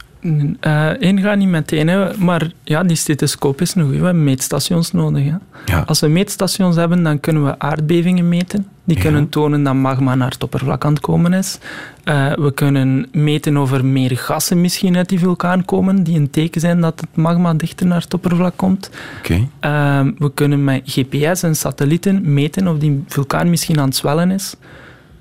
[0.60, 2.16] Eh ingaan niet meteen, hè.
[2.16, 3.88] maar ja, die stethoscoop is nog.
[3.88, 5.24] We hebben meetstations nodig.
[5.24, 5.84] Hè.
[5.84, 8.66] Als we meetstations hebben, dan kunnen we aardbevingen meten.
[8.84, 11.58] Die kunnen tonen dat magma naar het oppervlak aan het komen is.
[12.04, 16.30] Eh, we kunnen meten of er meer gassen misschien uit die vulkaan komen, die een
[16.30, 18.90] teken zijn dat het magma dichter naar het oppervlak komt.
[19.18, 19.48] Oké.
[19.60, 24.30] Eh, we kunnen met GPS en satellieten meten of die vulkaan misschien aan het zwellen
[24.30, 24.56] is.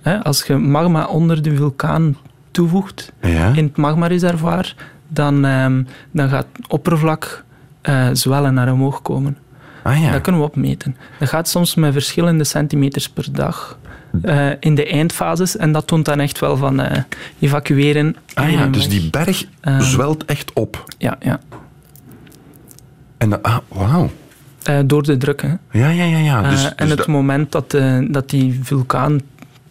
[0.01, 2.17] Hè, als je magma onder de vulkaan
[2.51, 3.47] toevoegt Ja.
[3.55, 4.75] in het magmareservoir,
[5.07, 7.43] dan, ehm, dan gaat het oppervlak
[7.81, 9.37] eh, zwellen naar omhoog komen.
[9.83, 10.11] Ah, ja.
[10.11, 10.95] Dat kunnen we opmeten.
[11.19, 13.77] Dat gaat soms met verschillende centimeters per dag
[14.21, 15.57] eh, in de eindfases.
[15.57, 17.03] En dat toont dan echt wel van eh,
[17.39, 18.15] evacueren.
[18.33, 20.83] Ah ja, en dus die berg Ehm, zwelt echt op.
[20.97, 21.39] Ja, ja.
[23.17, 24.09] En dan, ah, wauw.
[24.85, 25.41] Door de druk.
[25.41, 25.47] Hè.
[25.71, 26.17] Ja, ja, ja.
[26.17, 26.41] ja.
[26.49, 27.77] Dus, Eh, dus en het dat- moment dat,
[28.09, 29.19] dat die vulkaan,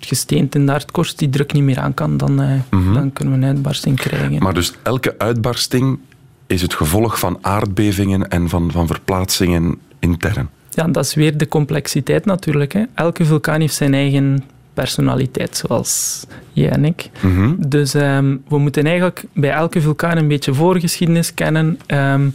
[0.06, 2.92] gesteente in de aardkorst, die druk niet meer aan kan, dan, eh, Mhm.
[2.94, 4.42] dan kunnen we een uitbarsting krijgen.
[4.42, 5.98] Maar dus elke uitbarsting
[6.46, 10.48] is het gevolg van aardbevingen en van, van verplaatsingen intern.
[10.70, 12.72] Ja, dat is weer de complexiteit natuurlijk.
[12.72, 12.82] Hè.
[12.94, 14.42] Elke vulkaan heeft zijn eigen
[14.74, 17.10] personaliteit, zoals jij en ik.
[17.20, 17.54] Mhm.
[17.58, 21.78] Dus ehm, we moeten eigenlijk bij elke vulkaan een beetje voorgeschiedenis kennen.
[21.86, 22.28] ehm,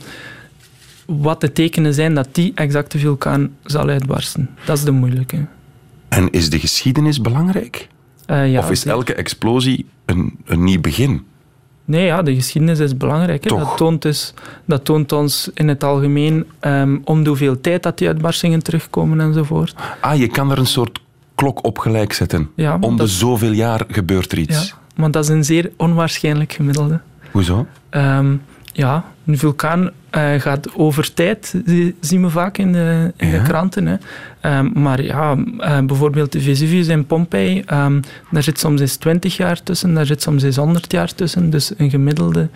[1.06, 4.50] wat de tekenen zijn dat die exacte vulkaan zal uitbarsten.
[4.66, 5.38] Dat is de moeilijke.
[6.16, 7.88] En is de geschiedenis belangrijk?
[8.26, 11.26] Eh, ja, of is elke explosie een, een nieuw begin?
[11.86, 13.44] Nee, ja, de geschiedenis is belangrijk.
[13.44, 13.50] Hè.
[13.58, 14.34] Dat, toont dus,
[14.66, 19.20] dat toont ons in het algemeen ehm, om de hoeveel tijd dat die uitbarstingen terugkomen
[19.22, 19.76] enzovoort.
[20.00, 21.00] Ah, je kan er een soort
[21.36, 22.50] klok op gelijk zetten.
[22.56, 24.76] Ja, Om de zoveel jaar gebeurt er Ja, iets.
[24.96, 27.00] maar dat is een zeer onwaarschijnlijk gemiddelde.
[27.32, 27.68] Hoezo?
[27.90, 28.36] Ehm,
[28.76, 33.42] ja, een vulkaan eh, gaat over tijd, zie- zien we vaak in de, in de
[33.42, 33.86] kranten.
[33.86, 33.96] Hè.
[34.42, 39.38] Ehm, maar ja, eh, bijvoorbeeld de Vesuvius in Pompeii, ehm, daar zit soms eens 20
[39.38, 41.50] jaar tussen, daar zit soms eens 100 jaar tussen.
[41.50, 42.50] Dus een gemiddelde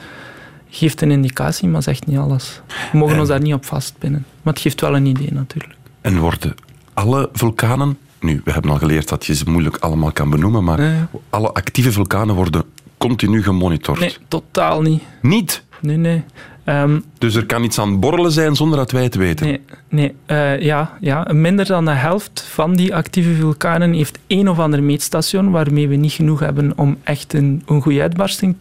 [0.70, 2.62] geeft een indicatie, maar zegt niet alles.
[2.92, 4.26] We mogen ons daar niet op vastpinnen.
[4.42, 5.74] Maar het geeft wel een idee natuurlijk.
[6.02, 6.54] En worden
[6.94, 7.98] alle vulkanen...
[8.20, 11.92] Nu, we hebben al geleerd dat je ze moeilijk allemaal kan benoemen, maar alle actieve
[11.92, 12.64] vulkanen worden
[12.98, 14.00] continu gemonitord.
[14.00, 15.04] Nee, totaal niet.
[15.22, 15.64] Niet?
[15.82, 16.24] Nee, nee.
[16.64, 19.46] Ehm, Dus er kan iets aan het borrelen zijn zonder dat wij het weten.
[19.48, 24.48] Nee, nee eh, ja, ja, minder dan de helft van die actieve vulkanen heeft één
[24.48, 28.56] of ander meetstation waarmee we niet genoeg hebben om echt een, een goede uitbarsting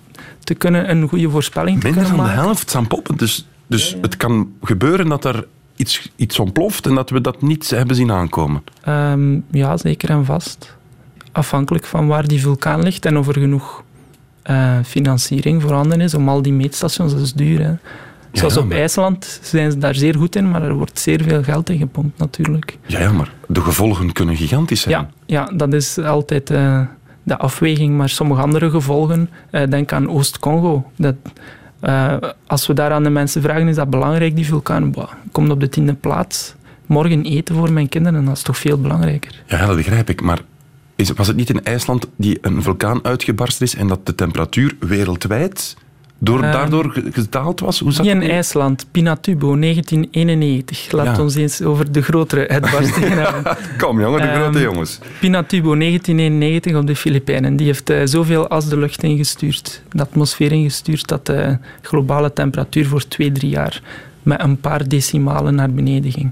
[0.44, 2.48] te kunnen, een goede voorspelling te Minder kunnen dan de maken.
[2.48, 3.16] helft zijn poppen.
[3.16, 7.70] Dus, dus het kan gebeuren dat er iets, iets ontploft en dat we dat niet
[7.70, 8.62] hebben zien aankomen.
[8.82, 10.76] Ehm, ja, zeker en vast.
[11.32, 13.82] Afhankelijk van waar die vulkaan ligt en of er genoeg
[14.48, 17.60] eh, financiering voorhanden is om al die meetstations, dat is duur.
[17.62, 17.72] Hè.
[18.32, 21.22] Zoals ja, op maar- IJsland zijn ze daar zeer goed in, maar er wordt zeer
[21.22, 22.78] veel geld in gepompt natuurlijk.
[22.86, 24.94] Ja, ja, maar de gevolgen kunnen gigantisch zijn.
[24.94, 26.80] Ja, ja dat is altijd eh,
[27.22, 27.96] de afweging.
[27.96, 30.90] Maar sommige andere gevolgen, eh, denk aan Oost-Congo.
[30.96, 31.14] Dat,
[32.46, 34.90] als we daar aan de mensen vragen, is dat belangrijk, die vulkaan?
[34.90, 36.54] Bah, komt op de tiende plaats.
[36.86, 39.42] Morgen eten voor mijn kinderen, dat is toch veel belangrijker.
[39.46, 40.22] Ja, dat begrijp ik.
[40.22, 40.38] Maar
[40.98, 44.76] is, was het niet in IJsland die een vulkaan uitgebarsten is en dat de temperatuur
[44.80, 45.76] wereldwijd
[46.20, 47.78] door, Ehm, daardoor ge- gedaald was?
[47.80, 48.30] Hoe zat Niet in het?
[48.30, 50.92] IJsland, Pinatubo, 1991.
[50.92, 51.22] Laat Ja.
[51.22, 53.56] ons eens over de grotere uitbarstingen hebben.
[53.78, 54.98] Kom jongen, de Ehm, grote jongens.
[55.20, 57.56] Pinatubo, 1991 op de Filipijnen.
[57.56, 62.86] Die heeft eh, zoveel as de lucht ingestuurd, de atmosfeer ingestuurd, dat de globale temperatuur
[62.86, 63.82] voor twee, drie jaar
[64.22, 66.30] met een paar decimalen naar beneden ging.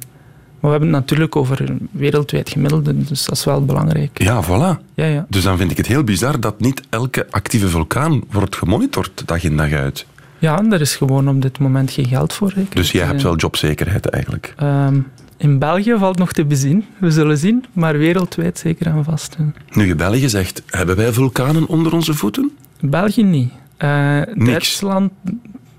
[0.66, 4.22] We hebben het natuurlijk over een wereldwijd gemiddelde, dus dat is wel belangrijk.
[4.22, 4.82] Ja, voilà.
[4.94, 5.26] Ja, ja.
[5.28, 9.44] Dus dan vind ik het heel bizar dat niet elke actieve vulkaan wordt gemonitord dag
[9.44, 10.06] in dag uit.
[10.38, 12.52] Ja, daar is gewoon op dit moment geen geld voor.
[12.56, 12.74] Ik.
[12.74, 14.54] Dus jij Eh, hebt wel jobzekerheid eigenlijk.
[14.56, 15.00] ehm,
[15.36, 19.36] in België valt nog te bezien, we zullen zien, maar wereldwijd zeker en vast.
[19.70, 22.50] Nu je België zegt, hebben wij vulkanen onder onze voeten?
[22.80, 23.52] België niet.
[23.76, 25.12] Eh, Duitsland,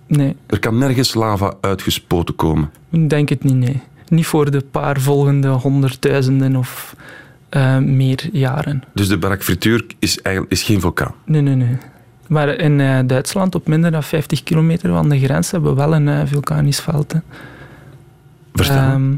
[0.08, 2.70] nee, Er kan nergens lava uitgespoten komen.
[2.92, 3.82] ik denk het niet, nee.
[4.10, 6.96] Niet voor de paar volgende honderdduizenden of
[7.50, 8.84] eh, meer jaren.
[8.94, 11.14] Dus de Barak Frituur is, eigenlijk, is geen vulkaan.
[11.26, 11.78] Nee, nee, nee.
[12.28, 15.94] Maar in eh, Duitsland, op minder dan 50 kilometer van de grens, hebben we wel
[15.96, 17.12] een eh, vulkanisch veld.
[17.12, 17.20] hè.
[18.54, 18.76] Vertel.
[18.76, 19.14] Ehm,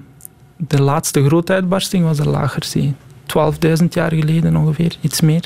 [0.58, 2.94] de laatste grote uitbarsting was de Lagerzee.
[3.26, 5.46] 12.000 jaar geleden ongeveer, iets meer.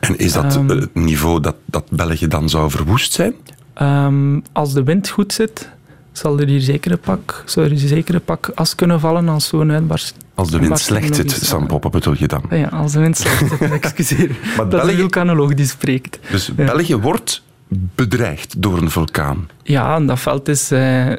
[0.00, 3.34] En is dat Ehm, eh, het niveau dat, dat België dan zou verwoest zijn?
[3.74, 5.70] Ehm, als de wind goed zit,
[6.18, 9.46] zal er hier zeker een pak, zou er zeker een pak as kunnen vallen als
[9.46, 10.22] zo'n uitbarsting.
[10.34, 12.42] Als de wind slecht zit, Sampoppen bedoel je dan?
[12.50, 14.36] Ah Ja, als de wind slecht zit, excuseer.
[14.56, 16.18] Maar dat is een vulkanoloog die spreekt.
[16.30, 19.48] Dus België wordt bedreigd door een vulkaan.
[19.62, 21.12] Ja, en dat veld is eh,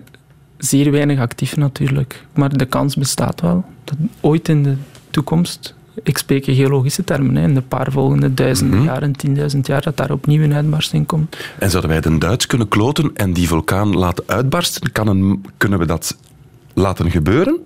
[0.57, 2.25] zeer weinig actief natuurlijk.
[2.33, 4.75] Maar de kans bestaat wel dat ooit in de
[5.09, 8.87] toekomst, ik spreek in geologische termen, hè, in de paar volgende duizenden Mhm.
[8.87, 11.37] jaren, tienduizend jaar, dat daar opnieuw een uitbarsting komt.
[11.59, 14.91] En zouden wij de Duits kunnen kloten en die vulkaan laten uitbarsten?
[14.91, 16.17] Kan een, kunnen we dat
[16.73, 17.57] laten gebeuren?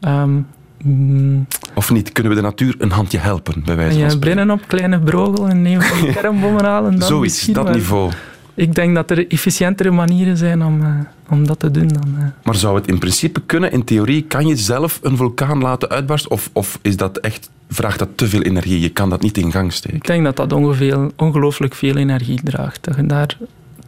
[0.00, 0.38] Ehm,
[0.82, 2.12] mm, Of niet?
[2.12, 4.36] Kunnen we de natuur een handje helpen, bij wijze van spreken?
[4.36, 6.98] binnen op kleine brogel en neem van kernbommen halen.
[6.98, 8.10] Dan Zoiets, dat maar niveau.
[8.56, 10.88] Ik denk dat er efficiëntere manieren zijn om, eh,
[11.28, 12.14] om dat te doen dan...
[12.18, 12.24] eh.
[12.44, 13.72] Maar zou het in principe kunnen?
[13.72, 16.30] In theorie kan je zelf een vulkaan laten uitbarsten?
[16.30, 18.80] Of, of is dat echt, vraagt dat te veel energie?
[18.80, 19.96] Je kan dat niet in gang steken.
[19.96, 22.84] Ik denk dat dat ongeveer, ongelooflijk veel energie draagt.
[22.84, 23.38] Dat je daar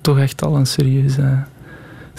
[0.01, 1.33] toch echt al een serieus, eh,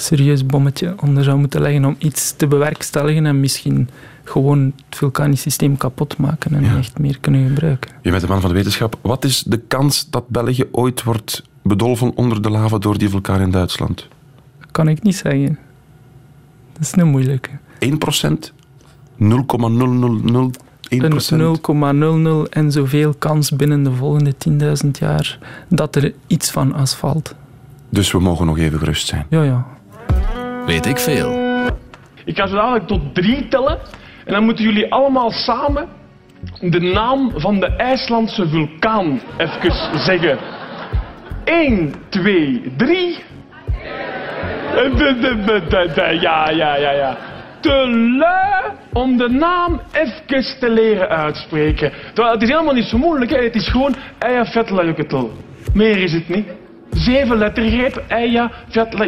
[0.01, 3.89] serieus bommetje onder zou moeten leggen om iets te bewerkstelligen en misschien
[4.23, 7.91] gewoon het vulkanisch systeem kapot maken en echt meer kunnen gebruiken.
[8.01, 8.97] Je bent een man van de wetenschap.
[9.01, 13.41] Wat is de kans dat België ooit wordt bedolven onder de lava door die vulkaan
[13.41, 14.07] in Duitsland?
[14.59, 15.59] Dat kan ik niet zeggen.
[16.73, 17.49] Dat is een moeilijke.
[17.49, 18.53] 1%
[19.19, 19.29] 0,0001%
[20.89, 24.33] Een 0,00 en zoveel kans binnen de volgende
[24.83, 27.35] 10.000 jaar dat er iets van asfalt.
[27.89, 29.25] Dus we mogen nog even gerust zijn.
[29.29, 29.67] Ja, ja.
[30.69, 31.31] Weet ik veel.
[32.25, 33.79] Ik ga zo dadelijk tot drie tellen.
[34.25, 35.87] En dan moeten jullie allemaal samen
[36.59, 40.37] de naam van de IJslandse vulkaan even zeggen.
[41.43, 43.17] 1, 2, 3.
[44.73, 47.17] De, de, de, de, de, ja, ja, ja, ja.
[47.59, 51.91] Te lui om de naam even te leren uitspreken.
[52.13, 54.93] Terwijl het is helemaal niet zo moeilijk, het is gewoon Eia Vetla.
[55.73, 56.47] Meer is het niet.
[56.91, 59.05] Zeven lettergrepen, Eia Vetla.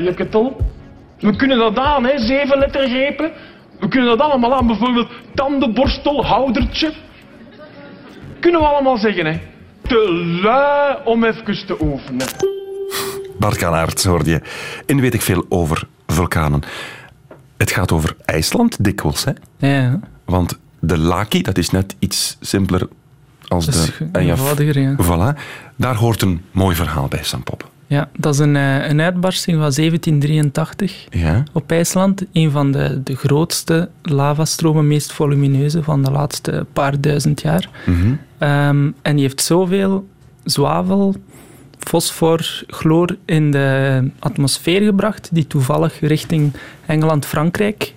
[1.21, 3.31] We kunnen dat aan, hè, zeven lettergrepen.
[3.79, 6.93] We kunnen dat allemaal aan, bijvoorbeeld tandenborstel, houdertje.
[8.39, 9.39] Kunnen we allemaal zeggen, hè.
[9.87, 10.11] Te
[10.43, 12.27] lui om even te oefenen.
[13.39, 14.41] Bart Kanaerts hoorde je.
[14.85, 16.61] In weet ik veel over vulkanen.
[17.57, 19.31] Het gaat over IJsland dikwijls, hè?
[19.57, 22.87] Ja, Want de Laki, dat is net iets simpeler
[23.47, 24.95] als Dat is de Eyjaf- eenvoudiger, ja.
[24.95, 25.39] Voilà.
[25.75, 27.69] Daar hoort een mooi verhaal bij, Sampop.
[27.91, 31.43] Ja, dat is een, eh, een uitbarsting van 1783 Ja?
[31.51, 32.25] op IJsland.
[32.33, 37.69] Een van de, de grootste lavastromen, meest volumineuze van de laatste paar duizend jaar.
[37.85, 38.13] Mhm.
[38.37, 40.07] Ehm, en die heeft zoveel
[40.43, 41.15] zwavel,
[41.77, 46.51] fosfor, chloor in de atmosfeer gebracht, die toevallig richting
[46.85, 47.93] Engeland-Frankrijk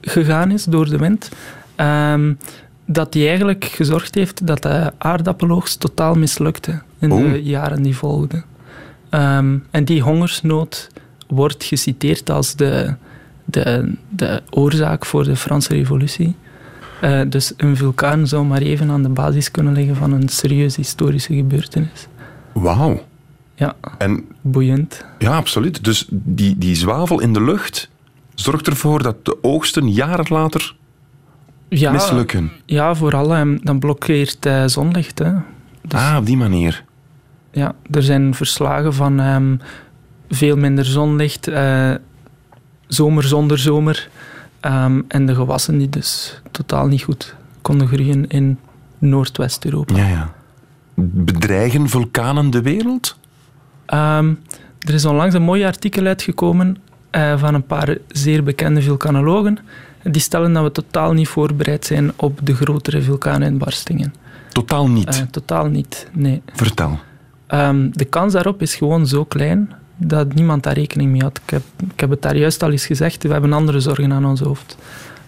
[0.00, 1.28] gegaan is door de wind,
[1.74, 2.32] ehm,
[2.86, 7.32] dat die eigenlijk gezorgd heeft dat de aardappeloogst totaal mislukte in Oh.
[7.32, 8.44] de jaren die volgden.
[9.12, 10.88] Ehm, en die hongersnood
[11.28, 12.94] wordt geciteerd als de,
[13.44, 16.36] de, de oorzaak voor de Franse revolutie.
[17.00, 20.80] Eh, dus een vulkaan zou maar even aan de basis kunnen liggen van een serieuze
[20.80, 22.06] historische gebeurtenis.
[22.52, 23.02] Wauw.
[23.54, 25.04] Ja, En boeiend.
[25.18, 25.84] ja, absoluut.
[25.84, 27.90] Dus die, die zwavel in de lucht
[28.34, 30.74] zorgt ervoor dat de oogsten jaren later
[31.68, 32.50] Ja, mislukken.
[32.66, 35.18] Ja, vooral ehm, dan blokkeert eh, zonlicht.
[35.18, 35.32] Hè.
[35.88, 36.84] Ah, op die manier.
[37.52, 39.56] Ja, er zijn verslagen van ehm,
[40.28, 41.90] veel minder zonlicht, eh,
[42.86, 44.08] zomer zonder zomer.
[44.60, 48.58] ehm, en de gewassen die dus totaal niet goed konden groeien in
[48.98, 49.96] Noordwest-Europa.
[49.96, 50.32] Ja, ja.
[50.94, 53.16] Bedreigen vulkanen de wereld?
[53.86, 54.34] Ehm,
[54.78, 56.76] er is onlangs een mooi artikel uitgekomen
[57.10, 59.58] eh, van een paar zeer bekende vulkanologen.
[60.02, 64.14] Die stellen dat we totaal niet voorbereid zijn op de grotere vulkaanuitbarstingen.
[64.48, 65.08] Totaal niet.
[65.08, 66.42] Eh, totaal niet, nee.
[66.54, 66.98] Vertel.
[67.52, 71.40] Ehm, de kans daarop is gewoon zo klein dat niemand daar rekening mee had.
[71.44, 71.62] Ik heb,
[71.92, 74.76] ik heb het daar juist al eens gezegd, we hebben andere zorgen aan ons hoofd.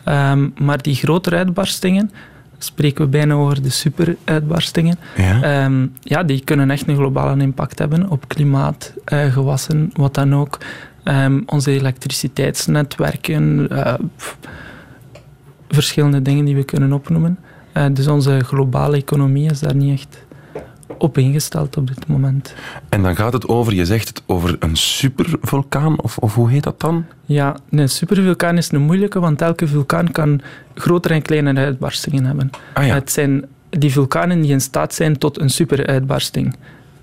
[0.04, 2.10] Ehm, maar die grotere uitbarstingen,
[2.58, 5.42] spreken we bijna over de superuitbarstingen, Ja.
[5.42, 10.34] Ehm, ja, die kunnen echt een globale impact hebben op klimaat, eh, gewassen, wat dan
[10.34, 10.58] ook.
[11.46, 14.36] Onze elektriciteitsnetwerken, eh, pff,
[15.68, 17.38] verschillende dingen die we kunnen opnoemen.
[17.72, 20.23] Eh, dus onze globale economie is daar niet echt
[20.98, 22.54] op ingesteld op dit moment.
[22.88, 26.62] En dan gaat het over, je zegt het over een supervulkaan, of, of hoe heet
[26.62, 27.04] dat dan?
[27.24, 30.40] Ja, een supervulkaan is een moeilijke, want elke vulkaan kan
[30.74, 32.50] grotere en kleinere uitbarstingen hebben.
[32.72, 32.94] Ah ja.
[32.94, 36.56] Het zijn die vulkanen die in staat zijn tot een superuitbarsting.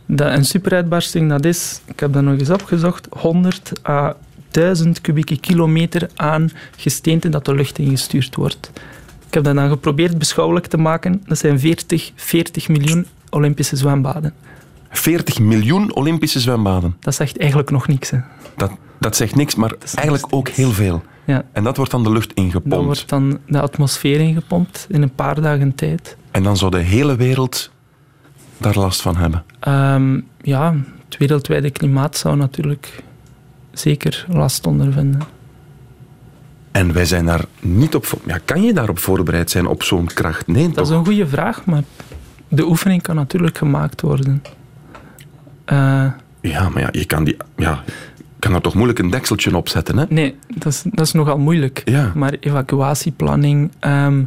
[0.06, 4.16] Dat, een superuitbarsting, dat is, ik heb dat nog eens opgezocht, 100 à
[4.52, 8.72] 1000 kubieke kilometer aan gesteente dat de lucht ingestuurd wordt.
[9.28, 11.22] Ik heb dat dan geprobeerd beschouwelijk te maken.
[11.26, 14.34] Dat zijn 40, 40 miljoen Olympische zwembaden.
[14.90, 16.96] 40 miljoen Olympische zwembaden.
[17.00, 18.10] Dat zegt eigenlijk nog niks.
[18.10, 18.18] Hè.
[18.56, 21.02] Dat, dat zegt niks, maar eigenlijk ook heel veel.
[21.26, 21.44] Ja.
[21.52, 22.70] En dat wordt dan de lucht ingepompt.
[22.70, 26.18] Dan wordt dan de atmosfeer ingepompt in een paar dagen tijd.
[26.32, 27.72] En dan zou de hele wereld
[28.58, 29.44] daar last van hebben.
[29.60, 33.04] Ehm, ja, het wereldwijde klimaat zou natuurlijk
[33.72, 35.22] zeker last ondervinden.
[36.72, 38.06] En wij zijn daar niet op...
[38.26, 40.48] Ja, kan je daarop voorbereid zijn op zo'n kracht?
[40.48, 41.84] Nee, Dat is een goede vraag, maar
[42.52, 44.42] de oefening kan natuurlijk gemaakt worden.
[45.66, 46.06] Eh,
[46.42, 47.84] Ja, maar ja, je kan, die, ja,
[48.40, 50.06] kan er toch moeilijk een dekseltje op zetten, hè?
[50.10, 51.82] nee, dat is, dat is nogal moeilijk.
[51.86, 52.12] Ja.
[52.16, 54.24] Maar evacuatieplanning, ehm,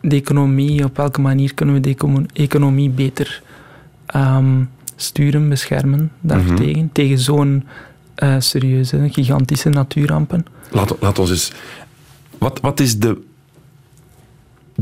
[0.00, 3.42] de economie, op welke manier kunnen we de econo- economie beter
[4.06, 4.62] ehm,
[4.96, 6.78] sturen, beschermen daartegen?
[6.78, 6.92] Mhm.
[6.92, 7.64] Tegen zo'n
[8.14, 10.46] eh, serieuze, gigantische natuurrampen.
[10.70, 11.52] Laat, laat ons eens...
[12.38, 13.22] Wat, wat is de...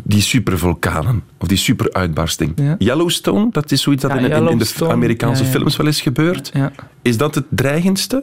[0.05, 2.52] Die supervulkanen, of die superuitbarsting.
[2.55, 2.74] Ja.
[2.78, 6.00] Yellowstone, dat is zoiets dat Ja, in, in- in de Amerikaanse ja, films wel eens
[6.00, 6.50] gebeurt.
[6.55, 6.72] Ja.
[7.02, 8.22] Is dat het dreigendste?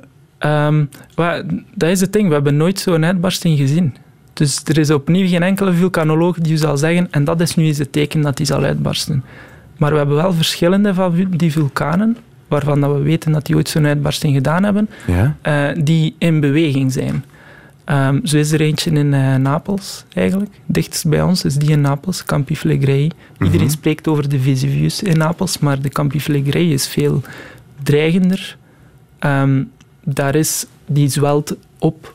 [1.15, 1.43] Wel,
[1.75, 3.95] dat is het ding, we hebben nooit zo'n uitbarsting gezien.
[4.33, 7.65] Dus er is opnieuw geen enkele vulkanoloog die u zal zeggen, en dat is nu
[7.65, 9.23] eens het teken dat die zal uitbarsten.
[9.77, 13.69] Maar we hebben wel verschillende van die vulkanen, waarvan dat we weten dat die ooit
[13.69, 14.89] zo'n uitbarsting gedaan hebben,
[15.41, 17.23] eh, die in beweging zijn.
[17.89, 20.51] Ehm, zo is er eentje in eh, Napels, eigenlijk.
[20.65, 23.11] Dichtst bij ons is die in Napels, Campi Flegrei.
[23.39, 23.69] Iedereen Mhm.
[23.75, 27.21] spreekt over de Vesuvius in Napels, maar de Campi Flegrei is veel
[27.83, 28.57] dreigender.
[29.19, 29.63] Ehm,
[30.03, 32.13] daar is, die zwelt op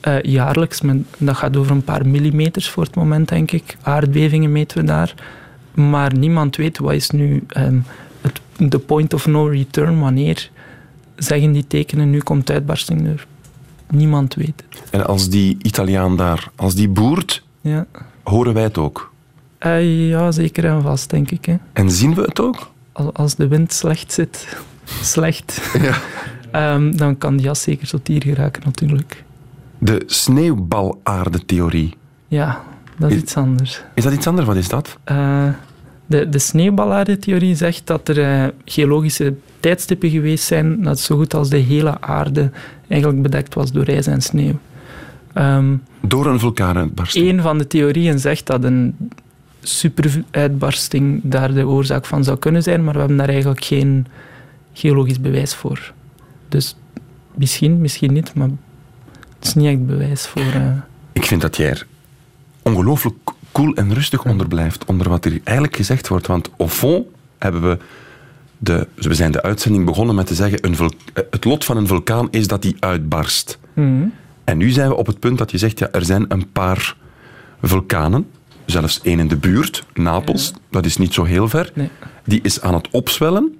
[0.00, 0.80] eh, jaarlijks.
[0.80, 3.76] Men, dat gaat over een paar millimeters voor het moment, denk ik.
[3.82, 5.14] Aardbevingen meten we daar.
[5.74, 7.78] Maar niemand weet wat is nu ehm,
[8.20, 9.98] het, de point of no return.
[9.98, 10.50] Wanneer
[11.16, 13.26] zeggen die tekenen, nu komt uitbarsting er.
[13.90, 14.90] Niemand weet het.
[14.90, 17.86] En als die Italiaan daar, als die boert, Ja,
[18.22, 19.12] horen wij het ook.
[19.58, 21.44] Eh, ja zeker en vast, denk ik.
[21.44, 21.56] Hè.
[21.72, 22.70] En zien we het ook?
[22.92, 24.56] Als, als de wind slecht zit,
[25.02, 25.60] slecht,
[26.50, 29.24] ehm, dan kan die jas zeker tot hier geraken, natuurlijk.
[29.78, 31.94] De sneeuwbalaarde-theorie.
[32.28, 32.62] Ja,
[32.98, 33.82] dat is Is- iets anders.
[33.94, 34.46] Is dat iets anders?
[34.46, 34.96] Wat is dat?
[35.04, 35.48] Eh,
[36.06, 41.56] de, de zegt dat er eh, geologische tijdstippen geweest zijn dat zo goed als de
[41.56, 42.50] hele aarde
[42.90, 44.58] eigenlijk bedekt was door ijs en sneeuw.
[45.32, 47.28] Ehm, Door een vulkaanuitbarsting.
[47.28, 48.94] een van de theorieën zegt dat een
[49.62, 54.06] superuitbarsting daar de oorzaak van zou kunnen zijn, maar we hebben daar eigenlijk geen
[54.72, 55.92] geologisch bewijs voor.
[56.48, 56.76] Dus
[57.34, 58.48] misschien, misschien niet, maar
[59.38, 60.42] het is niet echt bewijs voor...
[60.42, 60.66] eh,
[61.12, 61.86] Ik vind dat jij er
[62.62, 63.16] ongelooflijk
[63.52, 66.26] cool en rustig onder blijft, onder wat er eigenlijk gezegd wordt.
[66.26, 67.06] Want au fond
[67.38, 67.78] hebben we...
[68.62, 71.86] De, we zijn de uitzending begonnen met te zeggen, een eh, het lot van een
[71.86, 73.58] vulkaan is dat die uitbarst.
[73.74, 74.04] mhm.
[74.44, 76.96] En nu zijn we op het punt dat je zegt, ja, er zijn een paar
[77.62, 78.26] vulkanen,
[78.64, 81.90] zelfs één in de buurt, Napels, dat is niet zo heel ver, Nee.
[82.24, 83.58] die is aan het opzwellen.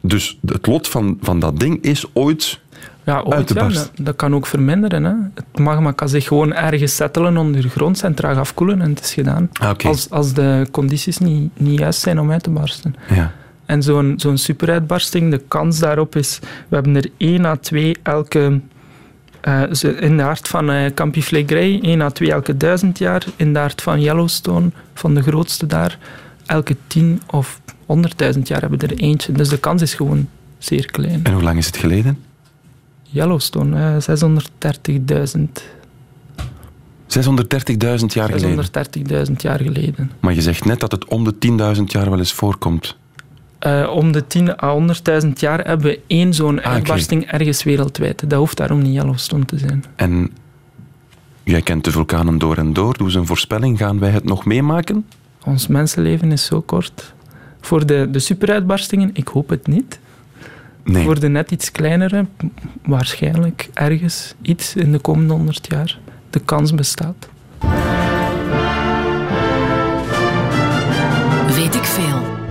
[0.00, 2.60] Dus het lot van, van dat ding is ooit
[3.04, 3.90] Ja, ooit, uit te ja, barsten.
[3.96, 5.04] dat, dat kan ook verminderen.
[5.04, 5.12] Hè.
[5.34, 9.48] Het magma kan zich gewoon ergens settelen ondergronds en traag afkoelen en het is gedaan.
[9.52, 9.72] Ah.
[9.84, 12.94] Als, als de condities niet, niet juist zijn om uit te barsten.
[13.14, 13.32] Ja.
[13.66, 16.38] En zo'n zo'n superuitbarsting, de kans daarop is...
[16.68, 18.60] We hebben er 1 à 2 elke...
[19.40, 19.62] eh,
[20.00, 23.24] in de hart van eh Campi Flegrei, 1 à 2 elke duizend jaar.
[23.36, 25.98] In de hart van Yellowstone, van de grootste daar,
[26.46, 29.32] elke 10 of 100.000 jaar hebben we er eentje.
[29.32, 31.20] Dus de kans is gewoon zeer klein.
[31.22, 32.18] En hoe lang is het geleden?
[33.02, 35.62] Yellowstone, eh, 630.000
[37.06, 38.64] 630.000 jaar geleden.
[39.28, 40.10] 630.000 jaar geleden.
[40.20, 42.96] Maar je zegt net dat het om de 10.000 jaar wel eens voorkomt.
[43.64, 44.72] Eh, om de 10 à
[45.24, 48.30] 100.000 jaar hebben we één zo'n Ah, uitbarsting ergens wereldwijd.
[48.30, 49.84] Dat hoeft daarom niet Yellowstone te zijn.
[49.96, 50.30] En
[51.42, 52.96] jij kent de vulkanen door en door.
[52.96, 53.78] Doe eens een voorspelling.
[53.78, 55.06] Gaan wij het nog meemaken?
[55.44, 57.14] Ons mensenleven is zo kort.
[57.60, 59.98] Voor de, de superuitbarstingen, ik hoop het niet.
[60.82, 61.04] Nee.
[61.04, 62.26] Voor de net iets kleinere,
[62.86, 65.98] waarschijnlijk ergens iets in de komende 100 jaar.
[66.30, 67.28] De kans bestaat.
[71.56, 72.43] Weet ik veel.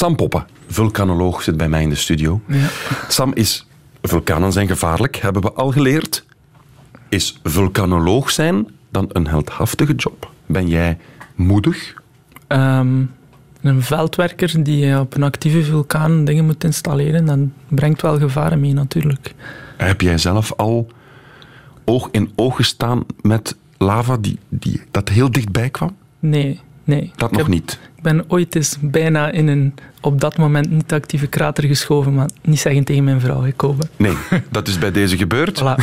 [0.00, 2.40] Sam Poppen, vulkanoloog, zit bij mij in de studio.
[2.46, 2.68] Ja.
[3.08, 3.66] Sam is...
[4.02, 6.24] Vulkanen zijn gevaarlijk, hebben we al geleerd.
[7.08, 10.30] Is vulkanoloog zijn dan een heldhaftige job?
[10.46, 10.98] Ben jij
[11.34, 11.94] moedig?
[12.46, 13.02] Ehm,
[13.60, 17.38] een veldwerker die op een actieve vulkaan dingen moet installeren, dat
[17.68, 19.34] brengt wel gevaren mee natuurlijk.
[19.76, 20.90] Heb jij zelf al
[21.84, 25.96] oog in oog gestaan met lava die, die, dat heel dichtbij kwam?
[26.18, 27.10] Nee, nee.
[27.16, 27.78] Dat nog heb- niet.
[27.96, 32.28] Ik ben ooit eens bijna in een op dat moment niet actieve krater geschoven, maar
[32.42, 33.82] niet zeggen tegen mijn vrouw, Kobe.
[33.96, 34.12] Nee,
[34.50, 35.60] dat is bij deze gebeurd.
[35.62, 35.74] Voilà.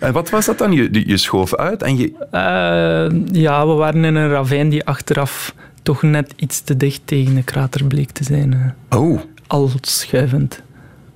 [0.00, 0.72] en wat was dat dan?
[0.72, 2.12] Je, je schoof uit en je...
[2.30, 7.34] Eh, ja, we waren in een ravijn die achteraf toch net iets te dicht tegen
[7.34, 8.74] de krater bleek te zijn.
[8.88, 10.62] eh, Oh, al schuivend.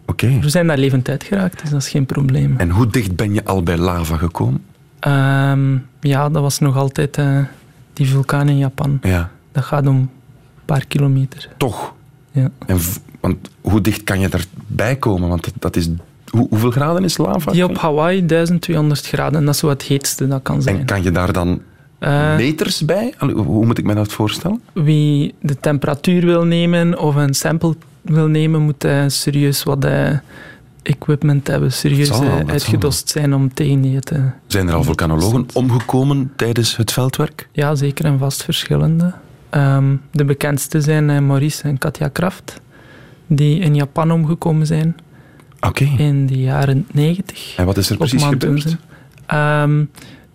[0.07, 0.39] oké.
[0.41, 2.55] We zijn daar levend uitgeraakt, dus dat is geen probleem.
[2.57, 4.65] En hoe dicht ben je al bij lava gekomen?
[5.01, 7.39] Ehm, ja, dat was nog altijd eh,
[7.95, 8.99] die vulkaan in Japan.
[9.03, 10.11] Ja, Dat gaat om een
[10.65, 11.49] paar kilometer.
[11.57, 11.93] toch.
[12.33, 12.51] Ja.
[12.67, 12.79] En
[13.21, 15.29] want hoe dicht kan je erbij komen?
[15.29, 15.89] Want dat- is...
[16.29, 17.53] Hoe, hoeveel graden is lava?
[17.53, 20.79] Die op Hawaii 1200 graden, dat is zo het heetste dat kan zijn.
[20.79, 21.61] En kan je daar dan
[21.99, 23.15] Eh, meters bij?
[23.19, 24.61] Hoe- moet ik me dat voorstellen?
[24.73, 30.11] Wie de temperatuur wil nemen of een sample wil nemen, moet eh, serieus wat eh,
[30.85, 34.31] equipment hebben, serieus wel, uitgedost zijn om tegen die te...
[34.47, 37.49] Zijn er al vulkanologen omgekomen tijdens het veldwerk?
[37.53, 39.15] Ja, zeker en vast verschillende.
[39.51, 42.61] Ehm, de bekendste zijn eh, Maurice en Katja Kraft,
[43.27, 44.97] die in Japan omgekomen zijn
[45.61, 45.85] Oké.
[45.97, 47.57] in de jaren 90.
[47.57, 48.77] En wat is er precies gebeurd?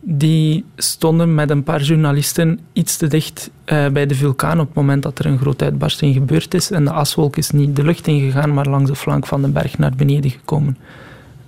[0.01, 4.75] Die stonden met een paar journalisten iets te dicht eh, bij de vulkaan op het
[4.75, 6.71] moment dat er een grote uitbarsting gebeurd is.
[6.71, 9.77] En de aswolk is niet de lucht ingegaan, maar langs de flank van de berg
[9.77, 10.77] naar beneden gekomen.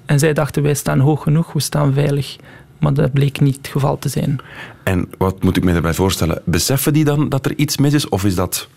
[0.05, 2.35] En zij dachten, wij staan hoog genoeg, we staan veilig.
[2.79, 4.39] Maar dat bleek niet het geval te zijn.
[4.83, 6.41] En wat moet ik me daarbij voorstellen?
[6.45, 8.09] Beseffen die dan dat er iets mis is?
[8.09, 8.67] Of is dat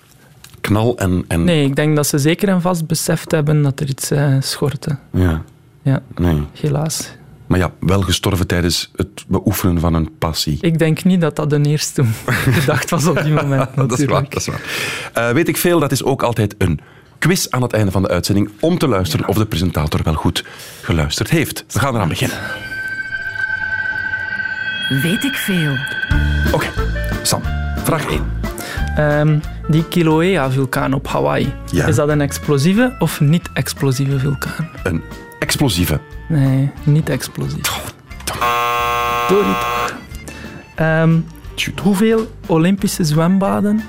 [0.60, 1.24] knal en...
[1.28, 1.44] en...
[1.44, 4.96] Nee, ik denk dat ze zeker en vast beseft hebben dat er iets eh, schortte.
[5.10, 5.42] Ja,
[5.82, 6.42] Ja, nee.
[6.52, 7.12] helaas.
[7.46, 10.58] Maar ja, wel gestorven tijdens het beoefenen van een passie.
[10.60, 12.04] Ik denk niet dat dat de eerste
[12.58, 13.68] gedacht was op die moment.
[13.76, 14.30] dat is waar, natuurlijk.
[14.30, 15.28] dat is waar.
[15.28, 16.80] Eh, weet ik veel, dat is ook altijd een
[17.18, 20.44] quiz aan het einde van de uitzending om te luisteren of de presentator wel goed
[20.82, 21.64] geluisterd heeft.
[21.72, 22.36] We gaan eraan beginnen.
[25.02, 25.76] Weet ik veel.
[26.52, 26.66] Oké,
[27.22, 27.42] Sam,
[27.84, 28.22] vraag 1.
[28.96, 29.38] Ehm,
[29.68, 31.86] die Kilauea-vulkaan op Hawaii, Ja.
[31.86, 34.68] is dat een explosieve of niet-explosieve vulkaan?
[34.82, 35.02] Een
[35.38, 36.00] explosieve.
[36.28, 37.54] Nee, niet explosief.
[37.54, 37.64] Niet
[38.24, 39.94] toch.
[40.74, 41.18] Ehm,
[41.82, 43.82] hoeveel Olympische zwembaden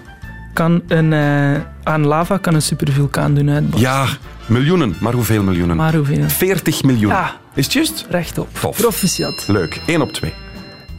[0.53, 3.89] kan een, eh, aan lava kan een supervulkaan doen uitbarsten?
[3.91, 4.05] Ja,
[4.45, 4.95] miljoenen.
[4.99, 5.75] Maar hoeveel miljoenen?
[5.75, 6.29] Maar hoeveel?
[6.29, 7.11] 40 miljoen.
[7.11, 7.35] Ja.
[7.53, 8.05] Is het juist?
[8.09, 8.47] Rechtop.
[8.59, 8.77] Tof.
[8.77, 9.43] Proficiat.
[9.47, 9.81] Leuk.
[9.85, 10.33] 1 op 2.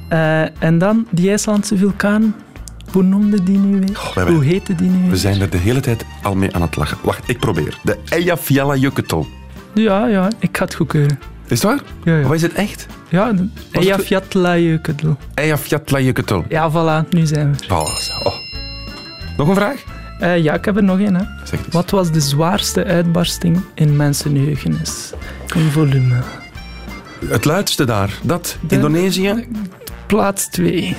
[0.09, 2.35] Eh, en dan die IJslandse vulkaan.
[2.93, 4.27] Hoe noemde die nu weer?
[4.27, 5.11] Hoe heette die nu weer?
[5.11, 6.99] We zijn er de hele tijd al mee aan het lachen.
[7.03, 7.79] Wacht, ik probeer.
[7.83, 9.27] De Eyjafjallajökull.
[9.83, 11.19] Ja, ja, ik ga het goedkeuren.
[11.47, 11.81] Is het waar?
[12.05, 12.25] Ja, ja.
[12.27, 12.87] Of is het echt?
[13.09, 13.33] Ja,
[13.73, 15.15] Eyjafjallajökull.
[15.35, 16.43] Eyjafjallajökull.
[16.49, 17.65] Ja, voilà, nu zijn we er.
[18.01, 18.13] Zo.
[18.23, 18.35] Oh.
[19.37, 19.83] Nog een vraag?
[20.19, 21.15] Eh, ja, ik heb er nog één.
[21.15, 21.23] Hè.
[21.39, 21.75] Zeg het eens.
[21.75, 25.13] Wat was de zwaarste uitbarsting in mensenheugenis?
[25.55, 26.15] In volume.
[27.29, 28.11] Het luidste daar.
[28.23, 28.57] Dat.
[28.61, 29.47] De- Indonesië?
[30.07, 30.97] Plaats 2.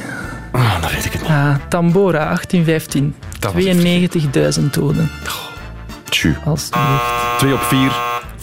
[0.52, 1.30] Ah, dat weet ik het niet.
[1.32, 3.16] Ah, Tambora, 1815.
[3.40, 5.10] Dat was 92.000 doden.
[6.10, 6.36] Tju.
[6.46, 7.38] Alsjeblieft.
[7.38, 7.92] 2 op 4,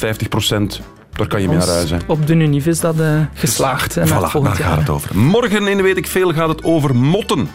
[0.05, 0.81] 50 procent.
[1.13, 1.91] Daar kan je mee naar huis.
[1.91, 1.97] hè.
[2.07, 3.97] Op de Univ is dat eh, geslaagd.
[3.97, 4.79] En Voilà, daar volgend gaat jaar.
[4.79, 5.19] het over.
[5.19, 7.49] Morgen in Weet ik Veel gaat het over motten.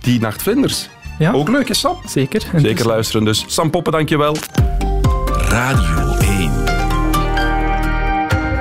[0.00, 0.88] Die nachtvlinders.
[1.18, 1.32] Ja.
[1.32, 1.96] Ook leuk, hè Sam?
[2.06, 2.42] Zeker.
[2.56, 3.44] Zeker luisteren dus.
[3.46, 4.36] Sam Poppen, dankjewel.
[5.48, 6.50] Radio 1.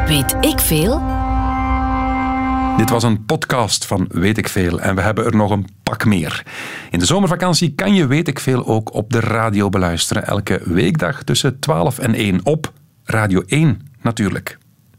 [0.08, 1.02] Weet ik veel?
[2.78, 6.06] Dit was een podcast van Weet ik Veel en we hebben er nog een pak
[6.06, 6.44] meer.
[6.92, 10.28] In de zomervakantie kan je Weet ik Veel ook op de radio beluisteren.
[10.28, 12.72] Elke weekdag tussen 12 en 1 op
[13.06, 14.58] Radio 1 natuurlijk.